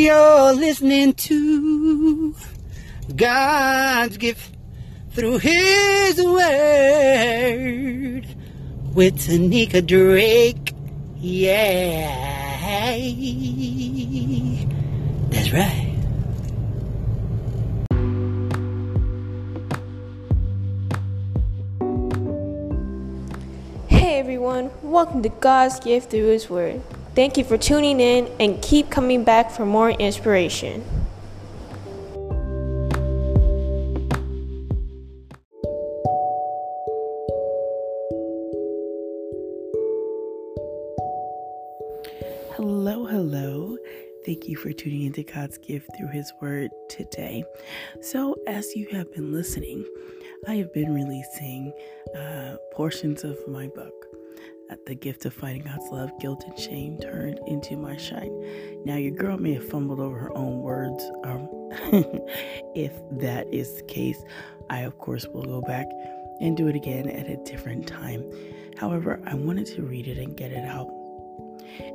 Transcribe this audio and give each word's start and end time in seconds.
You're 0.00 0.54
listening 0.54 1.12
to 1.12 2.34
God's 3.14 4.16
gift 4.16 4.56
through 5.10 5.36
His 5.40 6.16
Word 6.16 6.46
with 8.94 9.18
Tanika 9.18 9.86
Drake. 9.86 10.72
Yeah. 11.18 12.16
That's 15.28 15.52
right. 15.52 15.98
Hey 23.88 24.18
everyone, 24.18 24.70
welcome 24.80 25.22
to 25.24 25.28
God's 25.28 25.78
gift 25.80 26.10
through 26.10 26.28
His 26.28 26.48
Word. 26.48 26.80
Thank 27.14 27.36
you 27.36 27.44
for 27.44 27.58
tuning 27.58 28.00
in 28.00 28.30
and 28.38 28.62
keep 28.62 28.88
coming 28.88 29.24
back 29.24 29.50
for 29.50 29.66
more 29.66 29.90
inspiration. 29.90 30.84
Hello, 42.54 43.06
hello. 43.06 43.76
Thank 44.24 44.46
you 44.46 44.56
for 44.56 44.72
tuning 44.72 45.02
into 45.02 45.22
God's 45.24 45.58
gift 45.58 45.88
through 45.96 46.08
His 46.08 46.32
Word 46.40 46.70
today. 46.88 47.42
So, 48.02 48.36
as 48.46 48.76
you 48.76 48.86
have 48.92 49.12
been 49.12 49.32
listening, 49.32 49.84
I 50.46 50.56
have 50.56 50.72
been 50.72 50.94
releasing 50.94 51.72
uh, 52.14 52.56
portions 52.72 53.24
of 53.24 53.36
my 53.48 53.66
book, 53.68 54.06
The 54.86 54.94
Gift 54.94 55.24
of 55.24 55.34
Finding 55.34 55.62
God's 55.62 55.88
Love, 55.90 56.12
Guilt 56.20 56.44
and 56.46 56.58
Shame 56.58 56.98
Turned 56.98 57.40
into 57.46 57.76
My 57.76 57.96
Shine. 57.96 58.82
Now, 58.84 58.96
your 58.96 59.12
girl 59.12 59.36
may 59.38 59.54
have 59.54 59.68
fumbled 59.68 60.00
over 60.00 60.18
her 60.18 60.36
own 60.36 60.60
words. 60.60 61.02
Um, 61.24 61.48
if 62.74 62.92
that 63.20 63.52
is 63.52 63.76
the 63.76 63.82
case, 63.82 64.22
I, 64.68 64.80
of 64.80 64.98
course, 64.98 65.26
will 65.26 65.44
go 65.44 65.60
back 65.60 65.86
and 66.40 66.56
do 66.56 66.68
it 66.68 66.76
again 66.76 67.08
at 67.08 67.28
a 67.28 67.36
different 67.44 67.86
time. 67.86 68.24
However, 68.78 69.20
I 69.26 69.34
wanted 69.34 69.66
to 69.66 69.82
read 69.82 70.08
it 70.08 70.18
and 70.18 70.36
get 70.36 70.52
it 70.52 70.64
out 70.64 70.90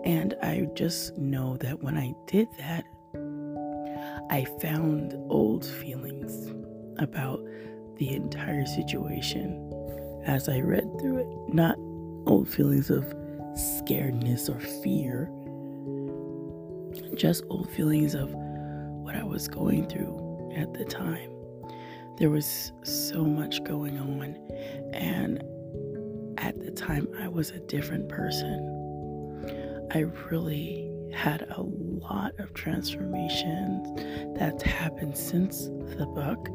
and 0.03 0.35
I 0.41 0.67
just 0.73 1.17
know 1.17 1.57
that 1.57 1.81
when 1.81 1.97
I 1.97 2.13
did 2.27 2.47
that, 2.57 2.85
I 4.29 4.45
found 4.61 5.13
old 5.29 5.65
feelings 5.65 6.53
about 6.97 7.43
the 7.97 8.13
entire 8.13 8.65
situation 8.65 9.71
as 10.25 10.49
I 10.49 10.59
read 10.59 10.89
through 10.99 11.17
it. 11.17 11.53
Not 11.53 11.77
old 12.25 12.47
feelings 12.49 12.89
of 12.89 13.03
scaredness 13.55 14.49
or 14.49 14.59
fear, 14.59 15.29
just 17.15 17.43
old 17.49 17.69
feelings 17.69 18.15
of 18.15 18.33
what 18.33 19.15
I 19.15 19.23
was 19.23 19.47
going 19.47 19.87
through 19.87 20.53
at 20.55 20.73
the 20.73 20.85
time. 20.85 21.31
There 22.17 22.29
was 22.29 22.71
so 22.83 23.23
much 23.23 23.63
going 23.63 23.99
on, 23.99 24.35
and 24.93 25.43
at 26.37 26.59
the 26.59 26.71
time, 26.71 27.07
I 27.19 27.27
was 27.27 27.51
a 27.51 27.59
different 27.59 28.09
person. 28.09 28.71
I 29.93 29.99
really 30.29 30.91
had 31.13 31.47
a 31.49 31.61
lot 31.61 32.37
of 32.39 32.53
transformations 32.53 34.37
that's 34.37 34.61
happened 34.63 35.17
since 35.17 35.67
the 35.97 36.05
book 36.13 36.49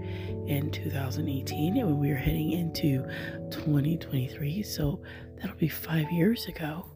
in 0.46 0.70
2018 0.70 1.78
and 1.78 1.98
we 1.98 2.08
were 2.10 2.14
heading 2.14 2.52
into 2.52 3.02
2023 3.50 4.62
so 4.62 5.00
that'll 5.40 5.56
be 5.56 5.68
five 5.68 6.10
years 6.10 6.46
ago 6.46 6.86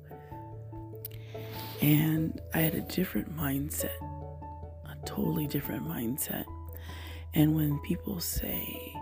and 1.80 2.40
i 2.54 2.58
had 2.58 2.74
a 2.74 2.80
different 2.82 3.34
mindset 3.36 3.96
a 4.86 4.96
totally 5.06 5.46
different 5.46 5.86
mindset 5.86 6.44
and 7.34 7.54
when 7.54 7.78
people 7.80 8.20
say 8.20 8.92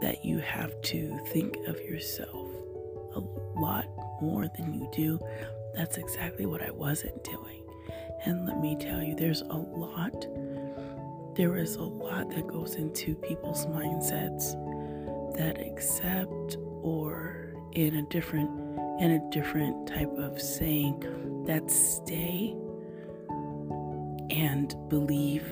that 0.00 0.24
you 0.24 0.38
have 0.38 0.80
to 0.82 1.18
think 1.28 1.56
of 1.66 1.76
yourself 1.80 2.50
a 3.14 3.20
lot 3.58 3.86
more 4.20 4.48
than 4.56 4.74
you 4.74 4.88
do 4.92 5.18
that's 5.74 5.96
exactly 5.96 6.46
what 6.46 6.62
I 6.62 6.70
wasn't 6.70 7.22
doing. 7.24 7.62
And 8.24 8.46
let 8.46 8.60
me 8.60 8.76
tell 8.76 9.02
you, 9.02 9.14
there's 9.14 9.42
a 9.42 9.56
lot, 9.56 10.26
there 11.34 11.56
is 11.56 11.74
a 11.76 11.82
lot 11.82 12.30
that 12.30 12.46
goes 12.46 12.76
into 12.76 13.14
people's 13.16 13.66
mindsets 13.66 14.54
that 15.36 15.60
accept 15.60 16.56
or 16.82 17.43
in 17.74 17.96
a 17.96 18.02
different 18.02 18.50
in 19.00 19.10
a 19.10 19.30
different 19.30 19.88
type 19.88 20.12
of 20.16 20.40
saying 20.40 21.00
that 21.46 21.68
stay 21.70 22.54
and 24.30 24.74
believe 24.88 25.44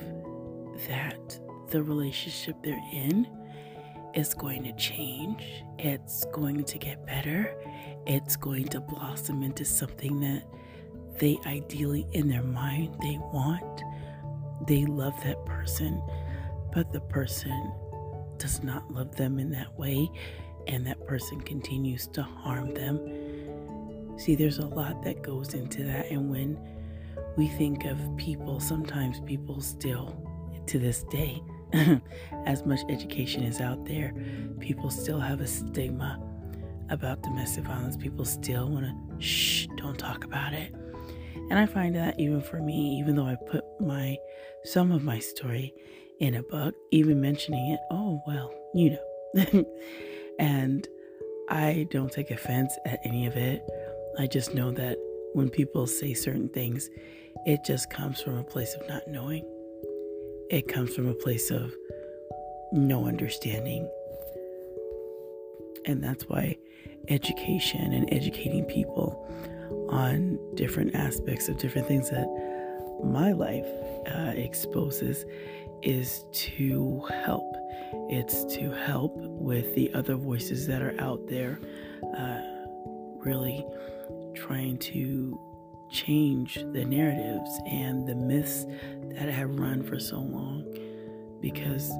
that 0.87 1.39
the 1.69 1.83
relationship 1.83 2.55
they're 2.63 2.79
in 2.91 3.27
is 4.13 4.33
going 4.33 4.63
to 4.63 4.71
change. 4.73 5.43
It's 5.77 6.25
going 6.31 6.63
to 6.63 6.77
get 6.77 7.05
better. 7.05 7.53
It's 8.05 8.35
going 8.35 8.67
to 8.69 8.79
blossom 8.79 9.43
into 9.43 9.65
something 9.65 10.19
that 10.21 10.43
they 11.19 11.37
ideally 11.45 12.07
in 12.11 12.29
their 12.29 12.43
mind 12.43 12.95
they 13.01 13.17
want. 13.17 13.81
They 14.67 14.85
love 14.85 15.15
that 15.23 15.45
person, 15.45 16.01
but 16.73 16.91
the 16.93 17.01
person 17.01 17.73
does 18.37 18.63
not 18.63 18.91
love 18.91 19.15
them 19.15 19.39
in 19.39 19.51
that 19.51 19.77
way, 19.77 20.09
and 20.67 20.85
that 20.87 21.05
person 21.07 21.41
continues 21.41 22.07
to 22.07 22.23
harm 22.23 22.73
them. 22.73 22.99
See, 24.17 24.35
there's 24.35 24.59
a 24.59 24.67
lot 24.67 25.03
that 25.03 25.21
goes 25.21 25.53
into 25.53 25.83
that, 25.83 26.11
and 26.11 26.29
when 26.29 26.57
we 27.35 27.47
think 27.47 27.85
of 27.85 27.97
people, 28.17 28.59
sometimes 28.59 29.19
people 29.21 29.61
still, 29.61 30.15
to 30.67 30.79
this 30.79 31.03
day, 31.05 31.41
as 32.45 32.65
much 32.65 32.81
education 32.89 33.43
is 33.43 33.59
out 33.59 33.85
there, 33.85 34.13
people 34.59 34.89
still 34.89 35.19
have 35.19 35.41
a 35.41 35.47
stigma 35.47 36.19
about 36.89 37.21
domestic 37.23 37.63
violence. 37.63 37.97
People 37.97 38.25
still 38.25 38.69
want 38.69 38.85
to 38.85 39.21
shh, 39.21 39.67
don't 39.77 39.97
talk 39.97 40.23
about 40.23 40.53
it. 40.53 40.73
And 41.49 41.57
I 41.59 41.65
find 41.65 41.95
that 41.95 42.19
even 42.19 42.41
for 42.41 42.61
me, 42.61 42.97
even 42.99 43.15
though 43.15 43.25
I 43.25 43.35
put 43.49 43.63
my 43.79 44.17
some 44.63 44.91
of 44.91 45.03
my 45.03 45.19
story 45.19 45.73
in 46.19 46.35
a 46.35 46.43
book, 46.43 46.75
even 46.91 47.19
mentioning 47.19 47.71
it, 47.71 47.79
oh 47.91 48.21
well, 48.27 48.53
you 48.73 48.91
know. 48.91 49.65
and 50.39 50.87
I 51.49 51.87
don't 51.91 52.11
take 52.11 52.31
offense 52.31 52.73
at 52.85 52.99
any 53.03 53.25
of 53.25 53.35
it. 53.35 53.63
I 54.17 54.27
just 54.27 54.53
know 54.53 54.71
that 54.71 54.97
when 55.33 55.49
people 55.49 55.87
say 55.87 56.13
certain 56.13 56.49
things, 56.49 56.89
it 57.45 57.63
just 57.65 57.89
comes 57.89 58.21
from 58.21 58.37
a 58.37 58.43
place 58.43 58.75
of 58.75 58.87
not 58.87 59.07
knowing. 59.07 59.45
It 60.49 60.67
comes 60.67 60.95
from 60.95 61.07
a 61.07 61.13
place 61.13 61.51
of 61.51 61.73
no 62.71 63.07
understanding. 63.07 63.89
And 65.85 66.03
that's 66.03 66.23
why 66.29 66.57
education 67.09 67.93
and 67.93 68.11
educating 68.13 68.63
people 68.65 69.27
on 69.89 70.39
different 70.55 70.95
aspects 70.95 71.49
of 71.49 71.57
different 71.57 71.87
things 71.87 72.09
that 72.09 72.27
my 73.03 73.31
life 73.31 73.67
uh, 74.07 74.33
exposes 74.35 75.25
is 75.81 76.23
to 76.31 77.01
help. 77.25 77.55
It's 78.09 78.43
to 78.55 78.71
help 78.71 79.13
with 79.15 79.73
the 79.75 79.93
other 79.93 80.15
voices 80.15 80.67
that 80.67 80.81
are 80.81 80.95
out 80.99 81.27
there, 81.27 81.59
uh, 82.17 82.41
really 83.23 83.65
trying 84.35 84.77
to 84.77 85.39
change 85.91 86.55
the 86.55 86.83
narratives 86.83 87.59
and 87.67 88.07
the 88.07 88.15
myths 88.15 88.65
that 89.15 89.29
have 89.29 89.59
run 89.59 89.83
for 89.83 89.99
so 89.99 90.17
long 90.17 90.65
because 91.39 91.91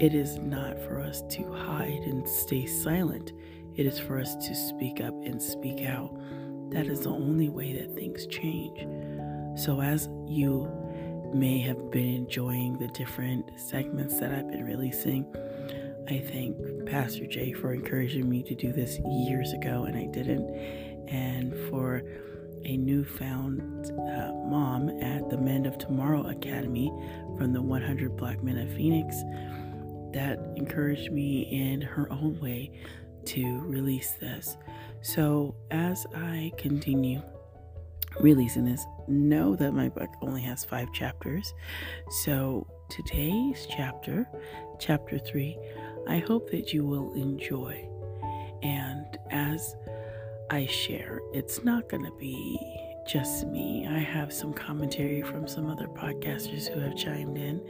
it 0.00 0.14
is 0.14 0.38
not 0.38 0.78
for 0.80 1.00
us 1.00 1.22
to 1.30 1.52
hide 1.52 2.02
and 2.04 2.26
stay 2.28 2.66
silent. 2.66 3.32
It 3.76 3.86
is 3.86 3.98
for 3.98 4.18
us 4.18 4.34
to 4.36 4.54
speak 4.54 5.00
up 5.00 5.14
and 5.24 5.40
speak 5.40 5.86
out. 5.86 6.14
That 6.70 6.86
is 6.86 7.00
the 7.00 7.10
only 7.10 7.48
way 7.48 7.72
that 7.74 7.94
things 7.94 8.26
change. 8.26 8.80
So, 9.58 9.80
as 9.80 10.08
you 10.26 10.70
may 11.34 11.58
have 11.60 11.90
been 11.90 12.06
enjoying 12.06 12.78
the 12.78 12.88
different 12.88 13.58
segments 13.58 14.18
that 14.20 14.32
I've 14.32 14.48
been 14.48 14.64
releasing, 14.64 15.26
I 16.08 16.18
thank 16.20 16.56
Pastor 16.86 17.26
Jay 17.26 17.52
for 17.52 17.74
encouraging 17.74 18.28
me 18.28 18.42
to 18.44 18.54
do 18.54 18.72
this 18.72 18.98
years 19.00 19.52
ago, 19.52 19.84
and 19.84 19.96
I 19.96 20.06
didn't. 20.06 20.48
And 21.08 21.54
for 21.68 22.02
a 22.64 22.76
newfound 22.76 23.90
uh, 23.90 24.32
mom 24.48 24.88
at 25.02 25.28
the 25.30 25.36
Men 25.36 25.66
of 25.66 25.78
Tomorrow 25.78 26.28
Academy 26.28 26.92
from 27.36 27.52
the 27.52 27.62
100 27.62 28.16
Black 28.16 28.42
Men 28.42 28.58
of 28.58 28.72
Phoenix 28.74 29.22
that 30.12 30.38
encouraged 30.56 31.12
me 31.12 31.42
in 31.42 31.80
her 31.80 32.10
own 32.12 32.38
way 32.40 32.72
to 33.26 33.60
release 33.60 34.12
this. 34.12 34.56
So, 35.02 35.54
as 35.70 36.06
I 36.14 36.52
continue 36.56 37.22
releasing 38.20 38.64
this, 38.64 38.86
know 39.08 39.56
that 39.56 39.72
my 39.72 39.88
book 39.88 40.10
only 40.22 40.42
has 40.42 40.64
five 40.64 40.92
chapters. 40.92 41.52
So, 42.22 42.66
today's 42.88 43.66
chapter, 43.70 44.28
chapter 44.78 45.18
three, 45.18 45.58
I 46.08 46.18
hope 46.18 46.50
that 46.50 46.72
you 46.72 46.84
will 46.84 47.12
enjoy. 47.14 47.88
And 48.62 49.18
as 49.30 49.76
I 50.50 50.66
share, 50.66 51.20
it's 51.32 51.64
not 51.64 51.88
going 51.88 52.04
to 52.04 52.16
be 52.18 52.58
just 53.06 53.46
me. 53.46 53.86
I 53.88 53.98
have 53.98 54.32
some 54.32 54.52
commentary 54.52 55.22
from 55.22 55.46
some 55.46 55.70
other 55.70 55.86
podcasters 55.86 56.68
who 56.68 56.80
have 56.80 56.96
chimed 56.96 57.38
in. 57.38 57.60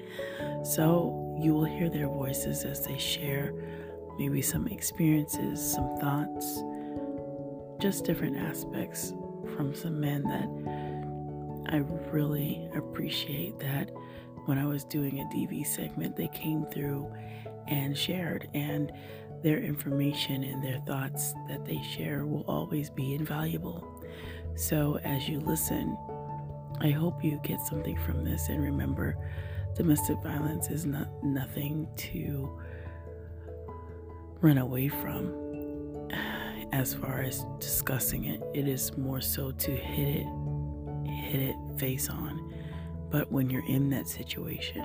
So 0.65 1.39
you 1.41 1.53
will 1.53 1.65
hear 1.65 1.91
their 1.91 2.09
voices 2.09 2.65
as 2.65 2.87
they 2.87 2.99
share 2.99 3.53
maybe 4.19 4.41
some 4.41 4.67
experiences, 4.69 5.73
some 5.73 5.97
thoughts, 5.99 6.63
just 7.79 8.05
different 8.05 8.37
aspects 8.37 9.13
from 9.55 9.75
some 9.75 10.01
men 10.01 10.23
that 10.25 11.73
I 11.73 11.79
really 12.11 12.69
appreciate 12.75 13.59
that 13.61 13.91
when 14.47 14.59
I 14.59 14.65
was 14.65 14.85
doing 14.85 15.21
a 15.21 15.25
DV 15.25 15.67
segment, 15.67 16.17
they 16.17 16.29
came 16.29 16.65
through 16.67 17.13
and 17.67 17.97
shared. 17.97 18.49
And 18.55 18.93
their 19.43 19.59
information 19.59 20.45
and 20.45 20.63
their 20.63 20.79
thoughts 20.81 21.35
that 21.49 21.65
they 21.65 21.83
share 21.83 22.27
will 22.27 22.45
always 22.49 22.91
be 22.91 23.15
invaluable. 23.15 23.85
So, 24.55 24.99
as 25.05 25.29
you 25.29 25.41
listen, 25.41 25.97
I 26.81 26.91
hope 26.91 27.23
you 27.23 27.41
get 27.43 27.61
something 27.61 27.99
from 28.05 28.25
this 28.25 28.49
and 28.49 28.63
remember 28.63 29.17
domestic 29.75 30.17
violence 30.23 30.69
is 30.69 30.87
not 30.87 31.09
nothing 31.23 31.87
to 31.97 32.59
run 34.41 34.59
away 34.59 34.89
from 34.89 35.33
as 36.73 36.95
far 36.95 37.21
as 37.21 37.45
discussing 37.59 38.25
it 38.25 38.43
it 38.55 38.67
is 38.67 38.97
more 38.97 39.21
so 39.21 39.51
to 39.53 39.71
hit 39.71 40.09
it 40.09 40.27
hit 41.09 41.41
it 41.41 41.57
face 41.79 42.09
on 42.09 42.53
but 43.11 43.31
when 43.31 43.49
you're 43.49 43.67
in 43.69 43.89
that 43.91 44.09
situation 44.09 44.83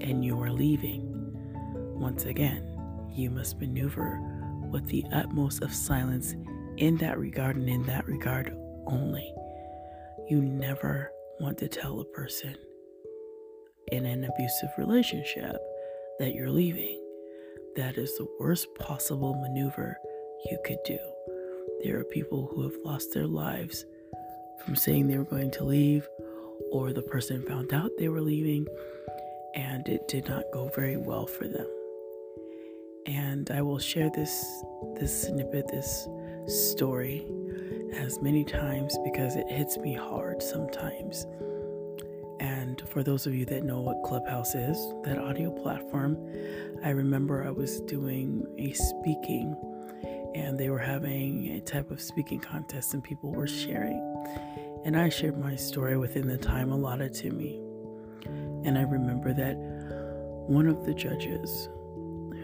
and 0.00 0.24
you 0.24 0.40
are 0.40 0.50
leaving 0.50 1.02
once 1.98 2.24
again 2.24 2.62
you 3.14 3.30
must 3.30 3.58
maneuver 3.58 4.20
with 4.70 4.86
the 4.88 5.04
utmost 5.12 5.62
of 5.62 5.72
silence 5.72 6.34
in 6.76 6.96
that 6.98 7.18
regard 7.18 7.56
and 7.56 7.68
in 7.68 7.84
that 7.84 8.06
regard 8.06 8.54
only. 8.86 9.32
You 10.28 10.42
never 10.42 11.10
want 11.40 11.58
to 11.58 11.68
tell 11.68 12.00
a 12.00 12.04
person 12.04 12.54
in 13.92 14.04
an 14.04 14.24
abusive 14.24 14.70
relationship 14.76 15.56
that 16.18 16.34
you're 16.34 16.50
leaving. 16.50 17.00
That 17.76 17.96
is 17.96 18.16
the 18.16 18.26
worst 18.40 18.68
possible 18.74 19.34
maneuver 19.34 19.96
you 20.50 20.58
could 20.64 20.78
do. 20.84 20.98
There 21.84 21.98
are 21.98 22.04
people 22.04 22.50
who 22.52 22.62
have 22.62 22.76
lost 22.84 23.12
their 23.12 23.26
lives 23.26 23.84
from 24.64 24.76
saying 24.76 25.06
they 25.06 25.18
were 25.18 25.24
going 25.24 25.50
to 25.52 25.64
leave, 25.64 26.08
or 26.72 26.92
the 26.92 27.02
person 27.02 27.42
found 27.46 27.72
out 27.72 27.90
they 27.98 28.08
were 28.08 28.20
leaving 28.22 28.66
and 29.54 29.86
it 29.88 30.08
did 30.08 30.28
not 30.28 30.44
go 30.52 30.70
very 30.74 30.96
well 30.96 31.26
for 31.26 31.46
them 31.48 31.66
and 33.06 33.50
I 33.50 33.62
will 33.62 33.78
share 33.78 34.10
this 34.10 34.44
this 34.98 35.22
snippet, 35.22 35.68
this 35.68 36.08
story, 36.46 37.26
as 37.94 38.20
many 38.20 38.44
times 38.44 38.96
because 39.04 39.36
it 39.36 39.48
hits 39.48 39.78
me 39.78 39.94
hard 39.94 40.42
sometimes. 40.42 41.26
And 42.40 42.82
for 42.88 43.02
those 43.02 43.26
of 43.26 43.34
you 43.34 43.46
that 43.46 43.64
know 43.64 43.80
what 43.80 44.02
Clubhouse 44.04 44.54
is, 44.54 44.76
that 45.04 45.18
audio 45.18 45.50
platform, 45.50 46.16
I 46.84 46.90
remember 46.90 47.44
I 47.44 47.50
was 47.50 47.80
doing 47.82 48.44
a 48.58 48.72
speaking 48.72 49.56
and 50.36 50.58
they 50.58 50.68
were 50.68 50.78
having 50.78 51.48
a 51.52 51.60
type 51.60 51.90
of 51.90 52.00
speaking 52.00 52.38
contest 52.38 52.92
and 52.94 53.02
people 53.02 53.32
were 53.32 53.46
sharing. 53.46 53.98
And 54.84 54.96
I 54.96 55.08
shared 55.08 55.38
my 55.38 55.56
story 55.56 55.96
within 55.96 56.28
the 56.28 56.36
time 56.36 56.70
allotted 56.70 57.14
to 57.14 57.30
me. 57.30 57.60
And 58.64 58.76
I 58.76 58.82
remember 58.82 59.32
that 59.32 59.56
one 60.46 60.66
of 60.66 60.84
the 60.84 60.94
judges 60.94 61.68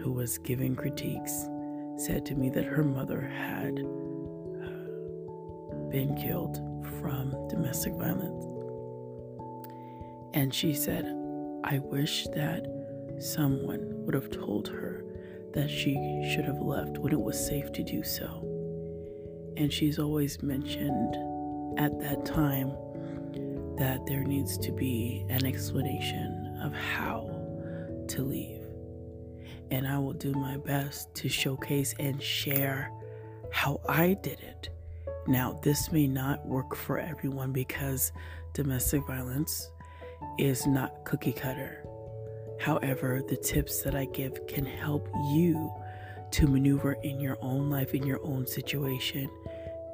who 0.01 0.11
was 0.11 0.37
giving 0.39 0.75
critiques, 0.75 1.47
said 1.95 2.25
to 2.25 2.35
me 2.35 2.49
that 2.49 2.65
her 2.65 2.83
mother 2.83 3.21
had 3.21 3.79
uh, 3.79 3.83
been 5.89 6.17
killed 6.19 6.57
from 6.99 7.47
domestic 7.47 7.93
violence. 7.93 8.45
And 10.33 10.53
she 10.53 10.73
said, 10.73 11.05
I 11.63 11.79
wish 11.79 12.25
that 12.35 12.65
someone 13.19 14.03
would 14.05 14.15
have 14.15 14.31
told 14.31 14.67
her 14.67 15.05
that 15.53 15.69
she 15.69 15.93
should 16.33 16.45
have 16.45 16.61
left 16.61 16.97
when 16.97 17.13
it 17.13 17.21
was 17.21 17.43
safe 17.47 17.71
to 17.73 17.83
do 17.83 18.03
so. 18.03 18.49
And 19.57 19.71
she's 19.71 19.99
always 19.99 20.41
mentioned 20.41 21.15
at 21.79 21.99
that 21.99 22.25
time 22.25 22.69
that 23.77 24.05
there 24.05 24.23
needs 24.23 24.57
to 24.59 24.71
be 24.71 25.25
an 25.29 25.45
explanation 25.45 26.59
of 26.63 26.73
how 26.73 27.29
to 28.09 28.21
leave 28.21 28.63
and 29.73 29.87
I 29.87 29.97
will 29.97 30.13
do 30.13 30.33
my 30.33 30.57
best 30.57 31.13
to 31.15 31.29
showcase 31.29 31.95
and 31.97 32.21
share 32.21 32.91
how 33.51 33.81
I 33.89 34.13
did 34.21 34.39
it. 34.39 34.69
Now, 35.25 35.59
this 35.63 35.91
may 35.91 36.05
not 36.05 36.45
work 36.45 36.75
for 36.75 36.99
everyone 36.99 37.51
because 37.51 38.11
domestic 38.53 39.05
violence 39.07 39.71
is 40.37 40.67
not 40.67 41.05
cookie 41.05 41.33
cutter. 41.33 41.83
However, 42.63 43.21
the 43.27 43.35
tips 43.35 43.81
that 43.81 43.93
I 43.93 44.05
give 44.05 44.47
can 44.47 44.65
help 44.65 45.09
you 45.33 45.69
to 46.31 46.47
maneuver 46.47 46.93
in 47.03 47.19
your 47.19 47.37
own 47.41 47.69
life, 47.69 47.93
in 47.93 48.07
your 48.07 48.25
own 48.25 48.47
situation. 48.47 49.29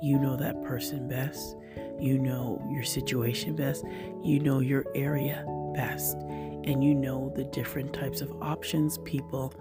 You 0.04 0.19
know 0.19 0.38
that 0.38 0.62
person 0.62 1.07
best. 1.07 1.56
You 2.00 2.19
know 2.19 2.63
your 2.71 2.83
situation 2.83 3.56
best. 3.56 3.83
You 4.24 4.39
know 4.39 4.60
your 4.60 4.86
area 4.94 5.44
best 5.74 6.18
and 6.18 6.83
you 6.83 6.94
know 6.94 7.33
the 7.36 7.45
different 7.45 7.92
types 7.92 8.21
of 8.21 8.31
options, 8.39 9.00
people, 9.00 9.51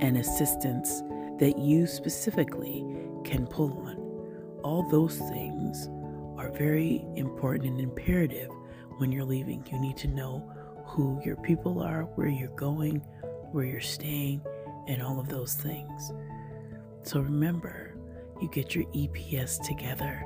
and 0.00 0.16
assistance 0.16 1.02
that 1.38 1.58
you 1.58 1.86
specifically 1.86 2.86
can 3.22 3.46
pull 3.46 3.72
on. 3.84 3.96
All 4.64 4.88
those 4.88 5.18
things 5.18 5.90
are 6.38 6.48
very 6.48 7.04
important 7.16 7.66
and 7.66 7.80
imperative 7.80 8.50
when 8.96 9.12
you're 9.12 9.26
leaving. 9.26 9.62
You 9.70 9.78
need 9.78 9.98
to 9.98 10.08
know 10.08 10.50
who 10.86 11.20
your 11.24 11.36
people 11.36 11.82
are, 11.82 12.02
where 12.14 12.28
you're 12.28 12.48
going, 12.56 12.98
where 13.52 13.64
you're 13.64 13.80
staying, 13.80 14.40
and 14.86 15.02
all 15.02 15.18
of 15.18 15.28
those 15.28 15.54
things. 15.54 16.12
So 17.02 17.20
remember, 17.20 17.94
you 18.40 18.48
get 18.48 18.74
your 18.74 18.84
EPS 18.86 19.66
together, 19.66 20.24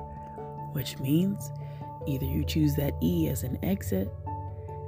which 0.73 0.99
means 0.99 1.51
either 2.07 2.25
you 2.25 2.43
choose 2.43 2.75
that 2.75 2.93
E 3.01 3.27
as 3.27 3.43
an 3.43 3.57
exit, 3.63 4.09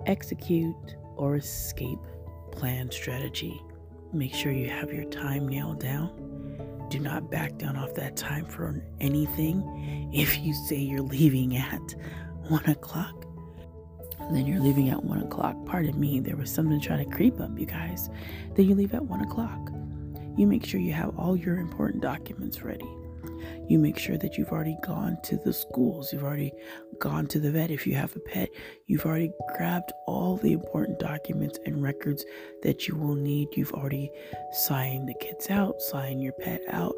execute, 0.05 0.95
or 1.15 1.35
escape 1.35 1.99
plan 2.51 2.91
strategy. 2.91 3.61
Make 4.11 4.33
sure 4.33 4.51
you 4.51 4.69
have 4.69 4.91
your 4.93 5.05
time 5.05 5.47
nailed 5.47 5.79
down. 5.79 6.87
Do 6.89 6.99
not 6.99 7.31
back 7.31 7.57
down 7.57 7.75
off 7.75 7.95
that 7.95 8.15
time 8.15 8.45
for 8.45 8.83
anything. 8.99 10.09
If 10.13 10.39
you 10.39 10.53
say 10.53 10.77
you're 10.77 11.01
leaving 11.01 11.57
at 11.57 11.95
one 12.49 12.65
o'clock, 12.65 13.25
then 14.31 14.45
you're 14.45 14.61
leaving 14.61 14.89
at 14.89 15.03
one 15.03 15.21
o'clock. 15.21 15.55
Pardon 15.65 15.99
me, 15.99 16.19
there 16.19 16.35
was 16.35 16.51
something 16.51 16.79
trying 16.79 17.09
to 17.09 17.15
creep 17.15 17.39
up, 17.39 17.57
you 17.57 17.65
guys. 17.65 18.09
Then 18.55 18.67
you 18.67 18.75
leave 18.75 18.93
at 18.93 19.05
one 19.05 19.21
o'clock. 19.21 19.71
You 20.37 20.47
make 20.47 20.65
sure 20.65 20.79
you 20.79 20.93
have 20.93 21.17
all 21.17 21.35
your 21.35 21.57
important 21.57 22.01
documents 22.01 22.61
ready 22.61 22.87
you 23.67 23.79
make 23.79 23.97
sure 23.97 24.17
that 24.17 24.37
you've 24.37 24.51
already 24.51 24.77
gone 24.83 25.17
to 25.23 25.37
the 25.37 25.53
schools, 25.53 26.11
you've 26.11 26.23
already 26.23 26.51
gone 26.99 27.27
to 27.27 27.39
the 27.39 27.51
vet 27.51 27.71
if 27.71 27.87
you 27.87 27.95
have 27.95 28.15
a 28.15 28.19
pet, 28.19 28.49
you've 28.87 29.05
already 29.05 29.31
grabbed 29.55 29.91
all 30.05 30.37
the 30.37 30.53
important 30.53 30.99
documents 30.99 31.59
and 31.65 31.81
records 31.81 32.25
that 32.61 32.87
you 32.87 32.95
will 32.95 33.15
need. 33.15 33.49
You've 33.55 33.73
already 33.73 34.11
signed 34.51 35.07
the 35.07 35.13
kids 35.15 35.49
out, 35.49 35.81
signed 35.81 36.21
your 36.21 36.33
pet 36.33 36.61
out, 36.69 36.93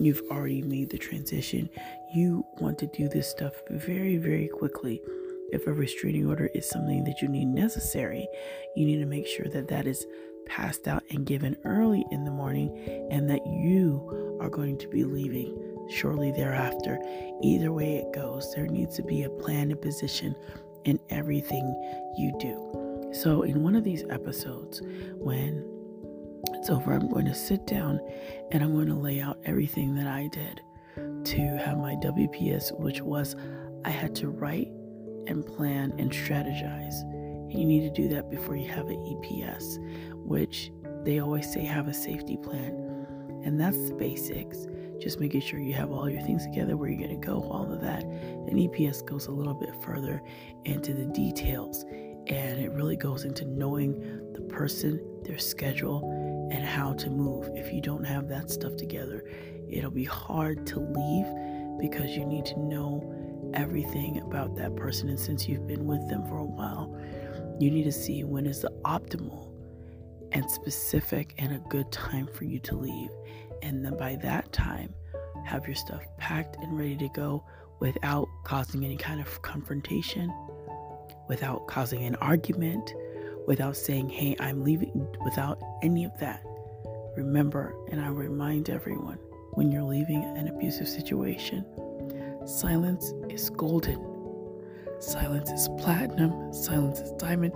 you've 0.00 0.22
already 0.30 0.62
made 0.62 0.90
the 0.90 0.98
transition. 0.98 1.68
You 2.14 2.44
want 2.60 2.78
to 2.78 2.86
do 2.86 3.08
this 3.08 3.28
stuff 3.28 3.54
very, 3.70 4.16
very 4.16 4.48
quickly. 4.48 5.00
If 5.52 5.66
a 5.66 5.72
restraining 5.72 6.26
order 6.26 6.50
is 6.54 6.68
something 6.68 7.04
that 7.04 7.22
you 7.22 7.28
need 7.28 7.46
necessary, 7.46 8.26
you 8.74 8.86
need 8.86 8.98
to 8.98 9.06
make 9.06 9.26
sure 9.26 9.46
that 9.48 9.68
that 9.68 9.86
is 9.86 10.06
passed 10.46 10.88
out 10.88 11.02
and 11.10 11.26
given 11.26 11.56
early 11.64 12.04
in 12.10 12.24
the 12.24 12.30
morning 12.30 13.08
and 13.10 13.28
that 13.28 13.44
you 13.46 14.38
are 14.40 14.48
going 14.48 14.78
to 14.78 14.88
be 14.88 15.04
leaving 15.04 15.56
shortly 15.90 16.32
thereafter. 16.32 16.98
Either 17.42 17.72
way 17.72 17.96
it 17.96 18.12
goes, 18.12 18.52
there 18.54 18.66
needs 18.66 18.96
to 18.96 19.02
be 19.02 19.22
a 19.22 19.30
plan 19.30 19.70
and 19.70 19.80
position 19.80 20.34
in 20.84 20.98
everything 21.10 21.64
you 22.16 22.36
do. 22.38 23.10
So, 23.12 23.42
in 23.42 23.62
one 23.62 23.76
of 23.76 23.84
these 23.84 24.04
episodes, 24.10 24.82
when 25.14 25.64
it's 26.52 26.70
over, 26.70 26.92
I'm 26.92 27.08
going 27.08 27.26
to 27.26 27.34
sit 27.34 27.66
down 27.66 28.00
and 28.50 28.62
I'm 28.62 28.72
going 28.72 28.88
to 28.88 28.94
lay 28.94 29.20
out 29.20 29.38
everything 29.44 29.94
that 29.94 30.06
I 30.06 30.28
did 30.28 30.60
to 30.96 31.58
have 31.58 31.78
my 31.78 31.94
WPS, 31.96 32.78
which 32.78 33.00
was 33.00 33.36
I 33.84 33.90
had 33.90 34.14
to 34.16 34.28
write 34.28 34.68
and 35.26 35.44
plan 35.44 35.92
and 35.98 36.10
strategize. 36.10 37.02
You 37.52 37.64
need 37.64 37.82
to 37.82 37.90
do 37.90 38.08
that 38.08 38.30
before 38.30 38.56
you 38.56 38.68
have 38.68 38.88
an 38.88 38.96
EPS, 38.96 39.78
which 40.24 40.70
they 41.04 41.20
always 41.20 41.50
say 41.52 41.64
have 41.64 41.88
a 41.88 41.94
safety 41.94 42.36
plan. 42.36 42.82
And 43.44 43.60
that's 43.60 43.88
the 43.88 43.94
basics. 43.94 44.66
Just 45.00 45.20
making 45.20 45.42
sure 45.42 45.60
you 45.60 45.74
have 45.74 45.92
all 45.92 46.10
your 46.10 46.22
things 46.22 46.44
together, 46.44 46.76
where 46.76 46.88
you're 46.88 47.06
going 47.06 47.20
to 47.20 47.26
go, 47.26 47.42
all 47.50 47.70
of 47.72 47.80
that. 47.80 48.02
And 48.02 48.58
EPS 48.58 49.06
goes 49.06 49.26
a 49.26 49.30
little 49.30 49.54
bit 49.54 49.70
further 49.82 50.22
into 50.64 50.92
the 50.92 51.04
details. 51.04 51.84
And 52.26 52.58
it 52.58 52.72
really 52.72 52.96
goes 52.96 53.24
into 53.24 53.44
knowing 53.44 54.32
the 54.32 54.40
person, 54.42 55.00
their 55.22 55.38
schedule, 55.38 56.50
and 56.52 56.64
how 56.64 56.94
to 56.94 57.10
move. 57.10 57.48
If 57.54 57.72
you 57.72 57.80
don't 57.80 58.04
have 58.04 58.28
that 58.28 58.50
stuff 58.50 58.76
together, 58.76 59.24
it'll 59.68 59.90
be 59.90 60.04
hard 60.04 60.66
to 60.68 60.80
leave 60.80 61.26
because 61.78 62.16
you 62.16 62.24
need 62.24 62.46
to 62.46 62.58
know 62.58 63.12
everything 63.54 64.20
about 64.20 64.56
that 64.56 64.76
person. 64.76 65.08
And 65.08 65.18
since 65.18 65.48
you've 65.48 65.66
been 65.66 65.86
with 65.86 66.08
them 66.08 66.26
for 66.26 66.38
a 66.38 66.44
while, 66.44 66.96
you 67.58 67.70
need 67.70 67.84
to 67.84 67.92
see 67.92 68.24
when 68.24 68.46
is 68.46 68.62
the 68.62 68.70
optimal 68.84 69.52
and 70.32 70.50
specific 70.50 71.34
and 71.38 71.52
a 71.52 71.58
good 71.68 71.90
time 71.92 72.26
for 72.26 72.44
you 72.44 72.58
to 72.60 72.76
leave. 72.76 73.10
And 73.62 73.84
then 73.84 73.96
by 73.96 74.16
that 74.16 74.52
time, 74.52 74.92
have 75.44 75.66
your 75.66 75.76
stuff 75.76 76.02
packed 76.18 76.56
and 76.56 76.76
ready 76.76 76.96
to 76.96 77.08
go 77.10 77.44
without 77.80 78.28
causing 78.44 78.84
any 78.84 78.96
kind 78.96 79.20
of 79.20 79.42
confrontation, 79.42 80.32
without 81.28 81.66
causing 81.66 82.04
an 82.04 82.16
argument, 82.16 82.92
without 83.46 83.76
saying, 83.76 84.08
hey, 84.08 84.36
I'm 84.40 84.64
leaving, 84.64 85.06
without 85.24 85.60
any 85.82 86.04
of 86.04 86.18
that. 86.18 86.42
Remember, 87.16 87.74
and 87.90 88.00
I 88.00 88.08
remind 88.08 88.68
everyone 88.68 89.18
when 89.52 89.70
you're 89.70 89.82
leaving 89.82 90.22
an 90.36 90.48
abusive 90.48 90.88
situation, 90.88 91.64
silence 92.46 93.12
is 93.28 93.50
golden. 93.50 94.02
Silence 95.00 95.50
is 95.50 95.68
platinum. 95.78 96.52
Silence 96.52 97.00
is 97.00 97.12
diamond. 97.12 97.54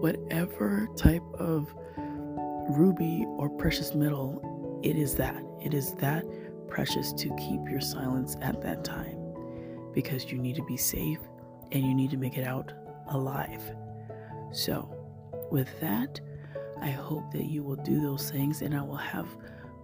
Whatever 0.00 0.88
type 0.96 1.22
of 1.34 1.74
ruby 2.76 3.24
or 3.38 3.48
precious 3.48 3.94
metal, 3.94 4.80
it 4.82 4.96
is 4.96 5.14
that. 5.16 5.42
It 5.62 5.74
is 5.74 5.94
that 5.94 6.24
precious 6.68 7.12
to 7.12 7.28
keep 7.36 7.68
your 7.68 7.80
silence 7.80 8.36
at 8.40 8.60
that 8.62 8.84
time 8.84 9.18
because 9.92 10.30
you 10.30 10.38
need 10.38 10.56
to 10.56 10.64
be 10.64 10.76
safe 10.76 11.18
and 11.70 11.84
you 11.84 11.94
need 11.94 12.10
to 12.10 12.16
make 12.16 12.36
it 12.36 12.46
out 12.46 12.72
alive. 13.08 13.62
So, 14.52 14.88
with 15.50 15.68
that, 15.80 16.20
I 16.80 16.90
hope 16.90 17.30
that 17.32 17.44
you 17.44 17.62
will 17.62 17.76
do 17.76 18.00
those 18.00 18.30
things 18.30 18.62
and 18.62 18.74
I 18.74 18.82
will 18.82 18.96
have 18.96 19.26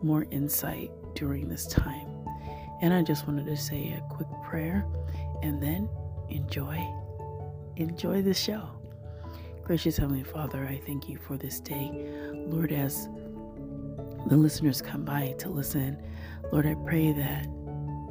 more 0.02 0.26
insight 0.30 0.90
during 1.14 1.48
this 1.48 1.66
time. 1.66 2.07
And 2.80 2.94
I 2.94 3.02
just 3.02 3.26
wanted 3.26 3.46
to 3.46 3.56
say 3.56 3.92
a 3.92 4.14
quick 4.14 4.28
prayer 4.44 4.86
and 5.42 5.62
then 5.62 5.88
enjoy 6.28 6.76
enjoy 7.76 8.20
the 8.22 8.34
show. 8.34 8.68
Gracious 9.62 9.96
Heavenly 9.96 10.24
Father, 10.24 10.66
I 10.66 10.80
thank 10.84 11.08
you 11.08 11.16
for 11.16 11.36
this 11.36 11.60
day. 11.60 12.10
Lord, 12.34 12.72
as 12.72 13.08
the 14.26 14.36
listeners 14.36 14.82
come 14.82 15.04
by 15.04 15.34
to 15.38 15.48
listen, 15.48 16.02
Lord, 16.52 16.66
I 16.66 16.74
pray 16.86 17.12
that 17.12 17.44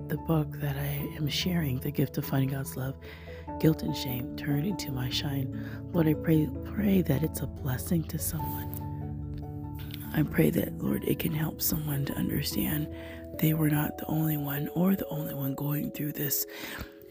the 0.08 0.18
book 0.26 0.60
that 0.62 0.78
I 0.78 1.10
am 1.18 1.28
sharing, 1.28 1.80
The 1.80 1.92
Gift 1.92 2.18
of 2.18 2.26
Finding 2.26 2.52
God's 2.52 2.78
Love, 2.78 2.96
Guilt 3.60 3.82
and 3.84 3.96
Shame, 3.96 4.38
Turn 4.38 4.64
into 4.64 4.92
My 4.92 5.10
Shine, 5.10 5.68
Lord, 5.92 6.08
I 6.08 6.14
pray, 6.14 6.50
pray 6.64 7.02
that 7.02 7.24
it's 7.24 7.42
a 7.42 7.48
blessing 7.48 8.04
to 8.06 8.18
someone. 8.18 8.88
I 10.14 10.24
pray 10.24 10.50
that, 10.52 10.78
Lord, 10.78 11.04
it 11.04 11.20
can 11.20 11.34
help 11.34 11.62
someone 11.62 12.06
to 12.06 12.14
understand 12.14 12.88
they 13.40 13.54
were 13.54 13.70
not 13.70 13.98
the 13.98 14.06
only 14.08 14.38
one 14.38 14.70
or 14.74 14.96
the 14.96 15.08
only 15.08 15.34
one 15.34 15.56
going 15.56 15.92
through 15.92 16.14
this. 16.14 16.46